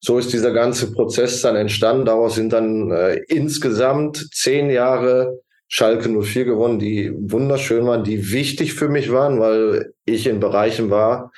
so 0.00 0.18
ist 0.18 0.32
dieser 0.32 0.52
ganze 0.52 0.92
Prozess 0.92 1.40
dann 1.42 1.56
entstanden. 1.56 2.04
Daraus 2.04 2.34
sind 2.34 2.52
dann 2.52 2.90
äh, 2.90 3.20
insgesamt 3.28 4.28
zehn 4.34 4.70
Jahre 4.70 5.40
Schalke 5.68 6.08
04 6.08 6.44
gewonnen, 6.44 6.78
die 6.78 7.12
wunderschön 7.16 7.86
waren, 7.86 8.04
die 8.04 8.30
wichtig 8.30 8.74
für 8.74 8.88
mich 8.88 9.10
waren, 9.10 9.40
weil 9.40 9.92
ich 10.04 10.26
in 10.26 10.40
Bereichen 10.40 10.90
war, 10.90 11.32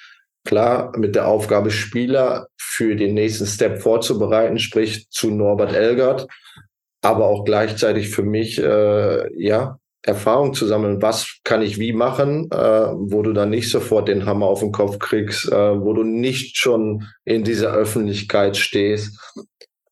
klar, 0.44 0.92
mit 0.96 1.14
der 1.14 1.28
Aufgabe, 1.28 1.70
Spieler 1.70 2.48
für 2.58 2.96
den 2.96 3.14
nächsten 3.14 3.46
Step 3.46 3.80
vorzubereiten, 3.80 4.58
sprich 4.58 5.08
zu 5.10 5.30
Norbert 5.30 5.72
Elgert, 5.72 6.26
aber 7.02 7.26
auch 7.26 7.44
gleichzeitig 7.44 8.10
für 8.10 8.24
mich, 8.24 8.58
äh, 8.58 9.42
ja, 9.42 9.78
Erfahrung 10.06 10.54
zu 10.54 10.66
sammeln, 10.66 11.02
was 11.02 11.40
kann 11.42 11.62
ich 11.62 11.78
wie 11.78 11.92
machen, 11.92 12.48
äh, 12.52 12.56
wo 12.56 13.22
du 13.22 13.32
dann 13.32 13.50
nicht 13.50 13.70
sofort 13.70 14.08
den 14.08 14.24
Hammer 14.24 14.46
auf 14.46 14.60
den 14.60 14.70
Kopf 14.70 14.98
kriegst, 15.00 15.50
äh, 15.50 15.80
wo 15.80 15.92
du 15.92 16.04
nicht 16.04 16.56
schon 16.56 17.04
in 17.24 17.42
dieser 17.42 17.72
Öffentlichkeit 17.72 18.56
stehst, 18.56 19.18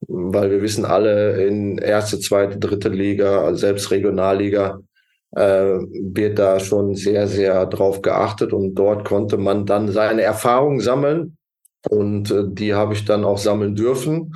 weil 0.07 0.51
wir 0.51 0.63
wissen 0.63 0.85
alle 0.85 1.45
in 1.45 1.79
erste, 1.79 2.21
zweite, 2.21 2.59
dritte 2.59 2.91
Liga, 2.91 3.55
selbst 3.55 3.91
Regionalliga, 3.91 4.79
äh, 5.33 5.79
wird 5.83 6.39
da 6.39 6.61
schon 6.61 6.95
sehr, 6.95 7.27
sehr 7.27 7.67
drauf 7.67 8.01
geachtet 8.01 8.53
und 8.53 8.77
dort 8.77 9.05
konnte 9.05 9.37
man 9.37 9.67
dann 9.67 9.91
seine 9.91 10.23
Erfahrungen 10.23 10.79
sammeln 10.79 11.37
und 11.91 12.31
äh, 12.31 12.45
die 12.47 12.75
habe 12.75 12.95
ich 12.95 13.05
dann 13.05 13.25
auch 13.25 13.39
sammeln 13.39 13.75
dürfen. 13.75 14.35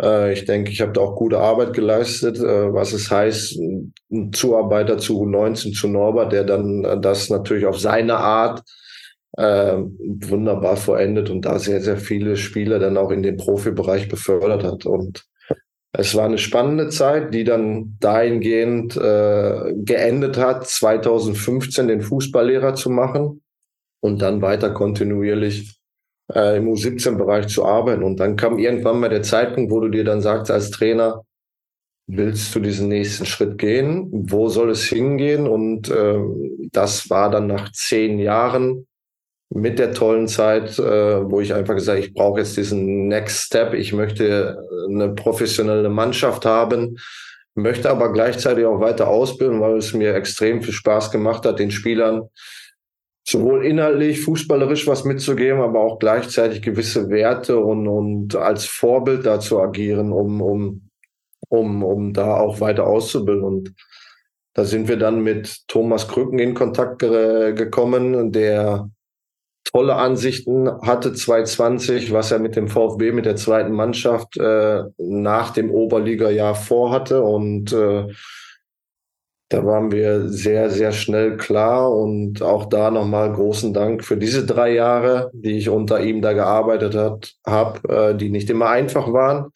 Äh, 0.00 0.32
ich 0.32 0.44
denke, 0.44 0.70
ich 0.70 0.80
habe 0.80 0.92
da 0.92 1.00
auch 1.00 1.16
gute 1.16 1.38
Arbeit 1.38 1.72
geleistet, 1.72 2.38
äh, 2.38 2.72
was 2.72 2.92
es 2.92 3.10
heißt, 3.10 3.58
ein 3.58 4.32
Zuarbeiter 4.32 4.98
zu 4.98 5.22
U19 5.22 5.74
zu 5.74 5.88
Norbert, 5.88 6.32
der 6.32 6.44
dann 6.44 6.84
äh, 6.84 7.00
das 7.00 7.30
natürlich 7.30 7.66
auf 7.66 7.78
seine 7.78 8.16
Art 8.18 8.62
äh, 9.36 9.76
wunderbar 9.76 10.76
verendet 10.76 11.30
und 11.30 11.42
da 11.42 11.58
sehr, 11.58 11.80
sehr 11.80 11.96
viele 11.96 12.36
Spieler 12.36 12.78
dann 12.78 12.96
auch 12.96 13.10
in 13.10 13.22
den 13.22 13.36
Profibereich 13.36 14.08
befördert 14.08 14.64
hat. 14.64 14.86
Und 14.86 15.26
es 15.92 16.14
war 16.14 16.26
eine 16.26 16.38
spannende 16.38 16.88
Zeit, 16.90 17.32
die 17.34 17.44
dann 17.44 17.96
dahingehend 18.00 18.96
äh, 18.96 19.74
geendet 19.76 20.38
hat, 20.38 20.66
2015 20.66 21.88
den 21.88 22.02
Fußballlehrer 22.02 22.74
zu 22.74 22.90
machen 22.90 23.42
und 24.00 24.22
dann 24.22 24.42
weiter 24.42 24.70
kontinuierlich 24.70 25.77
äh, 26.34 26.56
im 26.58 26.68
U17-Bereich 26.68 27.48
zu 27.48 27.64
arbeiten. 27.64 28.02
Und 28.02 28.20
dann 28.20 28.36
kam 28.36 28.58
irgendwann 28.58 29.00
mal 29.00 29.08
der 29.08 29.22
Zeitpunkt, 29.22 29.70
wo 29.70 29.80
du 29.80 29.88
dir 29.88 30.04
dann 30.04 30.20
sagst 30.20 30.50
als 30.50 30.70
Trainer, 30.70 31.24
willst 32.06 32.54
du 32.54 32.60
diesen 32.60 32.88
nächsten 32.88 33.26
Schritt 33.26 33.58
gehen? 33.58 34.08
Wo 34.12 34.48
soll 34.48 34.70
es 34.70 34.84
hingehen? 34.84 35.46
Und 35.46 35.90
äh, 35.90 36.18
das 36.72 37.10
war 37.10 37.30
dann 37.30 37.46
nach 37.46 37.70
zehn 37.72 38.18
Jahren 38.18 38.86
mit 39.50 39.78
der 39.78 39.92
tollen 39.92 40.28
Zeit, 40.28 40.78
äh, 40.78 41.30
wo 41.30 41.40
ich 41.40 41.54
einfach 41.54 41.74
gesagt, 41.74 42.00
ich 42.00 42.14
brauche 42.14 42.40
jetzt 42.40 42.56
diesen 42.56 43.08
Next 43.08 43.46
Step. 43.46 43.74
Ich 43.74 43.92
möchte 43.92 44.58
eine 44.88 45.14
professionelle 45.14 45.88
Mannschaft 45.88 46.44
haben, 46.44 46.98
möchte 47.54 47.90
aber 47.90 48.12
gleichzeitig 48.12 48.66
auch 48.66 48.80
weiter 48.80 49.08
ausbilden, 49.08 49.60
weil 49.60 49.78
es 49.78 49.94
mir 49.94 50.14
extrem 50.14 50.62
viel 50.62 50.74
Spaß 50.74 51.10
gemacht 51.10 51.44
hat, 51.46 51.58
den 51.58 51.70
Spielern 51.70 52.28
sowohl 53.28 53.66
inhaltlich, 53.66 54.22
fußballerisch 54.22 54.86
was 54.86 55.04
mitzugeben, 55.04 55.60
aber 55.60 55.80
auch 55.80 55.98
gleichzeitig 55.98 56.62
gewisse 56.62 57.10
Werte 57.10 57.58
und, 57.58 57.86
und 57.86 58.34
als 58.36 58.64
Vorbild 58.64 59.26
da 59.26 59.38
zu 59.38 59.60
agieren, 59.60 60.12
um, 60.12 60.40
um, 60.40 60.88
um, 61.48 61.82
um 61.82 62.12
da 62.14 62.36
auch 62.38 62.60
weiter 62.60 62.86
auszubilden. 62.86 63.44
Und 63.44 63.74
da 64.54 64.64
sind 64.64 64.88
wir 64.88 64.96
dann 64.96 65.20
mit 65.22 65.68
Thomas 65.68 66.08
Krücken 66.08 66.38
in 66.38 66.54
Kontakt 66.54 67.00
ge 67.00 67.52
gekommen, 67.52 68.32
der 68.32 68.90
tolle 69.62 69.96
Ansichten 69.96 70.70
hatte 70.80 71.12
2020, 71.12 72.12
was 72.14 72.30
er 72.30 72.38
mit 72.38 72.56
dem 72.56 72.68
VfB, 72.68 73.12
mit 73.12 73.26
der 73.26 73.36
zweiten 73.36 73.72
Mannschaft 73.72 74.38
äh, 74.38 74.84
nach 74.96 75.50
dem 75.50 75.70
Oberliga-Jahr 75.70 76.54
vorhatte. 76.54 77.22
Und 77.22 77.74
äh, 77.74 78.06
da 79.50 79.64
waren 79.64 79.90
wir 79.92 80.28
sehr, 80.28 80.68
sehr 80.68 80.92
schnell 80.92 81.38
klar 81.38 81.90
und 81.90 82.42
auch 82.42 82.66
da 82.66 82.90
nochmal 82.90 83.32
großen 83.32 83.72
Dank 83.72 84.04
für 84.04 84.18
diese 84.18 84.44
drei 84.44 84.74
Jahre, 84.74 85.30
die 85.32 85.56
ich 85.56 85.70
unter 85.70 86.00
ihm 86.02 86.20
da 86.20 86.34
gearbeitet 86.34 87.34
habe, 87.46 87.88
äh, 87.88 88.14
die 88.14 88.28
nicht 88.28 88.50
immer 88.50 88.68
einfach 88.68 89.10
waren, 89.10 89.46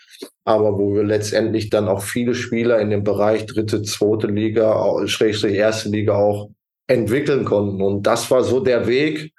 aber 0.44 0.78
wo 0.78 0.94
wir 0.94 1.04
letztendlich 1.04 1.68
dann 1.68 1.88
auch 1.88 2.02
viele 2.02 2.34
Spieler 2.34 2.80
in 2.80 2.88
dem 2.88 3.04
Bereich 3.04 3.44
dritte, 3.44 3.82
zweite 3.82 4.28
Liga, 4.28 5.06
Schrägstrich 5.06 5.56
erste 5.56 5.90
Liga 5.90 6.14
auch 6.14 6.48
entwickeln 6.86 7.44
konnten. 7.44 7.82
Und 7.82 8.06
das 8.06 8.30
war 8.30 8.42
so 8.44 8.60
der 8.60 8.86
Weg 8.86 9.32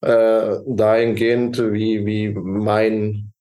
äh, 0.00 0.56
dahingehend, 0.66 1.58
wie, 1.72 2.04
wie 2.04 2.30
mein 2.30 3.32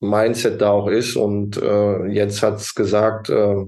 Mindset 0.00 0.60
da 0.60 0.70
auch 0.70 0.88
ist. 0.88 1.16
Und 1.16 1.60
äh, 1.62 2.06
jetzt 2.06 2.42
hat's 2.42 2.74
gesagt, 2.74 3.30
äh, 3.30 3.64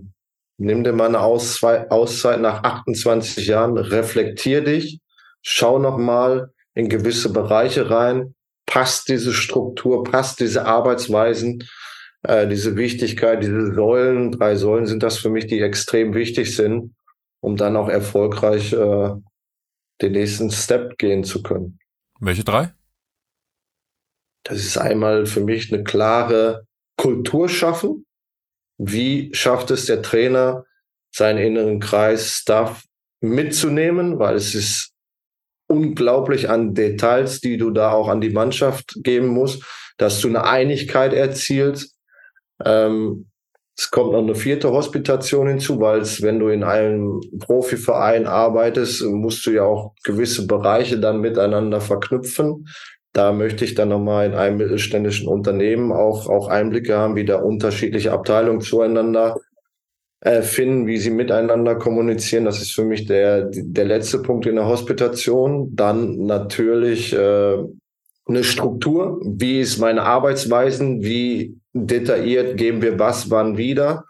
Nimm 0.59 0.83
dir 0.83 0.93
mal 0.93 1.07
eine 1.07 1.21
Auszeit 1.21 2.41
nach 2.41 2.65
28 2.65 3.47
Jahren, 3.47 3.79
reflektier 3.79 4.63
dich, 4.63 5.01
schau 5.41 5.79
nochmal 5.79 6.53
in 6.75 6.89
gewisse 6.89 7.33
Bereiche 7.33 7.91
rein, 7.91 8.35
passt 8.67 9.09
diese 9.09 9.33
Struktur, 9.33 10.03
passt 10.03 10.41
diese 10.41 10.67
Arbeitsweisen, 10.67 11.63
äh, 12.23 12.49
diese 12.49 12.77
Wichtigkeit, 12.77 13.43
diese 13.43 13.73
Säulen, 13.73 14.33
drei 14.33 14.57
Säulen 14.57 14.87
sind 14.87 15.05
das 15.05 15.19
für 15.19 15.31
mich, 15.31 15.47
die 15.47 15.61
extrem 15.61 16.13
wichtig 16.15 16.57
sind, 16.57 16.95
um 17.41 17.57
dann 17.57 17.77
auch 17.77 17.89
erfolgreich 17.89 18.73
äh, 18.73 19.11
den 20.03 20.13
nächsten 20.13 20.51
Step 20.51 20.99
gehen 20.99 21.23
zu 21.23 21.43
können. 21.43 21.79
Welche 22.21 22.43
drei? 22.43 22.73
Das 24.43 24.59
ist 24.59 24.77
einmal 24.77 25.27
für 25.27 25.41
mich 25.41 25.73
eine 25.73 25.85
klare 25.85 26.67
Kultur 26.97 27.49
schaffen, 27.49 28.07
wie 28.79 29.35
schafft 29.35 29.71
es 29.71 29.87
der 29.87 30.03
Trainer, 30.03 30.65
seinen 31.11 31.39
inneren 31.39 31.81
Kreis 31.81 32.31
Staff 32.31 32.85
mitzunehmen, 33.21 34.19
weil 34.19 34.37
es 34.37 34.55
ist 34.55 34.93
unglaublich 35.67 36.49
an 36.49 36.75
Details, 36.75 37.41
die 37.41 37.57
du 37.59 37.71
da 37.71 37.93
auch 37.93 38.09
an 38.09 38.21
die 38.21 38.31
Mannschaft 38.31 38.95
geben 39.03 39.29
musst, 39.29 39.63
dass 39.99 40.21
du 40.21 40.29
eine 40.29 40.45
Einigkeit 40.45 41.13
erzielst. 41.13 41.97
Ähm, 42.65 43.29
es 43.77 43.91
kommt 43.91 44.13
noch 44.13 44.23
eine 44.23 44.35
vierte 44.35 44.71
Hospitation 44.73 45.47
hinzu, 45.47 45.81
weil 45.81 46.01
es, 46.01 46.21
wenn 46.23 46.41
du 46.41 46.49
in 46.49 46.65
einem 46.65 47.21
Profiverein 47.39 48.27
arbeitest, 48.27 49.05
musst 49.05 49.47
du 49.47 49.53
ja 49.53 49.63
auch 49.63 49.95
gewisse 50.03 50.47
Bereiche 50.47 50.99
dann 50.99 51.21
miteinander 51.21 51.81
verknüpfen. 51.81 52.67
Da 53.13 53.33
möchte 53.33 53.65
ich 53.65 53.75
dann 53.75 53.89
nochmal 53.89 54.27
in 54.27 54.35
einem 54.35 54.59
mittelständischen 54.59 55.29
Unternehmen 55.29 55.93
auch, 55.93 56.29
auch 56.29 56.49
Einblicke 56.49 56.97
haben, 56.97 57.17
wie 57.17 57.25
da 57.25 57.37
unterschiedliche 57.37 58.13
Abteilungen 58.13 58.61
zueinander 58.61 59.37
äh, 60.21 60.43
finden, 60.43 60.87
wie 60.87 60.99
sie 60.99 61.11
miteinander 61.11 61.77
kommunizieren. 61.77 62.45
Das 62.45 62.61
ist 62.61 62.73
für 62.73 62.85
mich 62.85 63.07
der, 63.07 63.49
der 63.53 63.85
letzte 63.87 64.21
Punkt 64.21 64.47
in 64.47 64.57
der 64.57 64.67
Hospitation. 64.67 65.75
Dann 65.75 66.27
natürlich 66.27 67.13
äh, 67.15 67.57
eine 68.27 68.45
Struktur. 68.45 69.21
Wie 69.25 69.61
ist 69.61 69.79
meine 69.79 70.03
Arbeitsweisen? 70.03 71.03
Wie 71.03 71.57
detailliert 71.73 72.57
geben 72.57 72.83
wir 72.83 72.99
was 72.99 73.31
wann 73.31 73.57
wieder? 73.57 74.05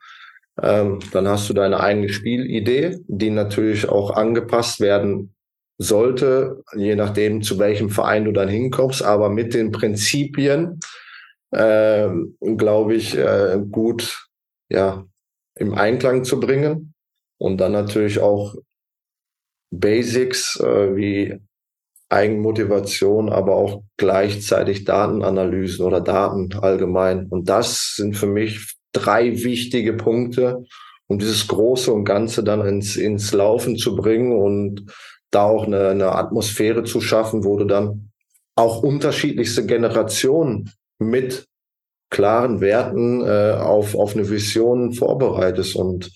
Ähm, 0.61 0.99
dann 1.13 1.29
hast 1.29 1.49
du 1.49 1.55
deine 1.55 1.79
eigene 1.79 2.09
Spielidee, 2.09 2.99
die 3.07 3.31
natürlich 3.31 3.89
auch 3.89 4.11
angepasst 4.11 4.81
werden 4.81 5.35
sollte, 5.79 6.63
je 6.75 6.97
nachdem, 6.97 7.43
zu 7.43 7.59
welchem 7.59 7.89
Verein 7.89 8.25
du 8.25 8.33
dann 8.33 8.49
hinkommst, 8.49 9.03
aber 9.03 9.31
mit 9.31 9.55
den 9.55 9.71
Prinzipien, 9.71 10.81
äh, 11.53 12.09
glaube 12.57 12.95
ich, 12.95 13.17
äh, 13.17 13.59
gut 13.71 14.27
ja, 14.69 15.05
im 15.55 15.75
Einklang 15.75 16.25
zu 16.25 16.41
bringen. 16.41 16.95
Und 17.41 17.59
dann 17.59 17.73
natürlich 17.73 18.19
auch 18.19 18.57
Basics 19.71 20.59
äh, 20.61 20.97
wie 20.97 21.39
Eigenmotivation, 22.09 23.29
aber 23.29 23.55
auch 23.55 23.83
gleichzeitig 23.97 24.85
Datenanalysen 24.85 25.85
oder 25.85 26.01
Daten 26.01 26.53
allgemein. 26.55 27.27
Und 27.27 27.49
das 27.49 27.95
sind 27.97 28.17
für 28.17 28.27
mich 28.27 28.75
drei 28.93 29.45
wichtige 29.45 29.93
Punkte, 29.93 30.65
um 31.07 31.19
dieses 31.19 31.47
Große 31.47 31.93
und 31.93 32.05
Ganze 32.05 32.43
dann 32.43 32.67
ins, 32.67 32.97
ins 32.97 33.33
Laufen 33.33 33.77
zu 33.77 33.95
bringen 33.95 34.33
und 34.33 34.87
da 35.31 35.45
auch 35.45 35.67
eine, 35.67 35.89
eine 35.89 36.13
Atmosphäre 36.13 36.85
zu 36.85 37.01
schaffen, 37.01 37.45
wo 37.45 37.57
du 37.57 37.65
dann 37.65 38.11
auch 38.57 38.83
unterschiedlichste 38.83 39.67
Generationen 39.67 40.73
mit 40.99 41.47
klaren 42.11 42.61
Werten 42.61 43.25
äh, 43.25 43.53
auf, 43.53 43.95
auf 43.95 44.15
eine 44.15 44.29
Vision 44.29 44.93
vorbereitest. 44.93 45.77
Und 45.77 46.11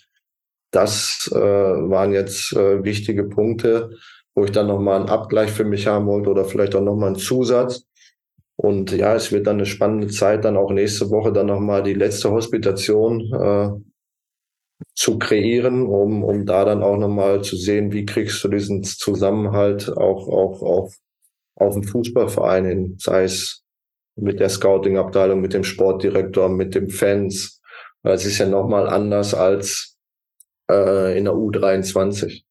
das 0.72 1.30
äh, 1.32 1.38
waren 1.38 2.12
jetzt 2.12 2.52
äh, 2.54 2.82
wichtige 2.82 3.24
Punkte, 3.24 3.90
wo 4.34 4.44
ich 4.44 4.52
dann 4.52 4.66
nochmal 4.66 5.00
einen 5.00 5.10
Abgleich 5.10 5.50
für 5.50 5.64
mich 5.64 5.86
haben 5.86 6.06
wollte 6.06 6.30
oder 6.30 6.44
vielleicht 6.44 6.74
auch 6.74 6.80
nochmal 6.82 7.08
einen 7.08 7.16
Zusatz. 7.16 7.84
Und 8.56 8.92
ja, 8.92 9.14
es 9.14 9.32
wird 9.32 9.46
dann 9.46 9.56
eine 9.56 9.66
spannende 9.66 10.08
Zeit, 10.08 10.44
dann 10.44 10.56
auch 10.56 10.70
nächste 10.70 11.10
Woche 11.10 11.32
dann 11.32 11.46
nochmal 11.46 11.82
die 11.82 11.94
letzte 11.94 12.30
Hospitation 12.30 13.20
äh, 13.32 13.70
zu 14.94 15.18
kreieren, 15.18 15.86
um, 15.86 16.22
um 16.24 16.46
da 16.46 16.64
dann 16.64 16.82
auch 16.82 16.96
nochmal 16.96 17.42
zu 17.42 17.56
sehen, 17.56 17.92
wie 17.92 18.04
kriegst 18.04 18.42
du 18.44 18.48
diesen 18.48 18.82
Zusammenhalt 18.82 19.88
auch, 19.90 20.28
auch, 20.28 20.62
auch 20.62 20.90
auf 21.56 21.74
dem 21.74 21.84
Fußballverein 21.84 22.64
hin, 22.64 22.96
sei 22.98 23.24
es 23.24 23.62
mit 24.16 24.40
der 24.40 24.48
Scouting-Abteilung, 24.48 25.40
mit 25.40 25.54
dem 25.54 25.64
Sportdirektor, 25.64 26.48
mit 26.48 26.74
den 26.74 26.90
Fans. 26.90 27.60
Es 28.02 28.26
ist 28.26 28.38
ja 28.38 28.46
nochmal 28.46 28.88
anders 28.88 29.34
als 29.34 29.96
äh, 30.70 31.16
in 31.16 31.24
der 31.24 31.34
U23. 31.34 32.42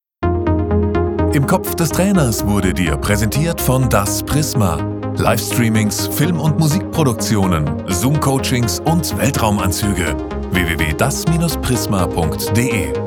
Im 1.34 1.48
Kopf 1.48 1.76
des 1.76 1.90
Trainers 1.90 2.46
wurde 2.46 2.74
dir 2.74 2.98
präsentiert 2.98 3.62
von 3.62 3.90
Das 3.90 4.24
Prisma. 4.24 4.78
Livestreamings, 5.18 6.08
Film- 6.08 6.40
und 6.40 6.58
Musikproduktionen, 6.58 7.84
Zoom-Coachings 7.88 8.80
und 8.80 9.18
Weltraumanzüge. 9.18 10.41
www.das-prisma.de 10.52 13.01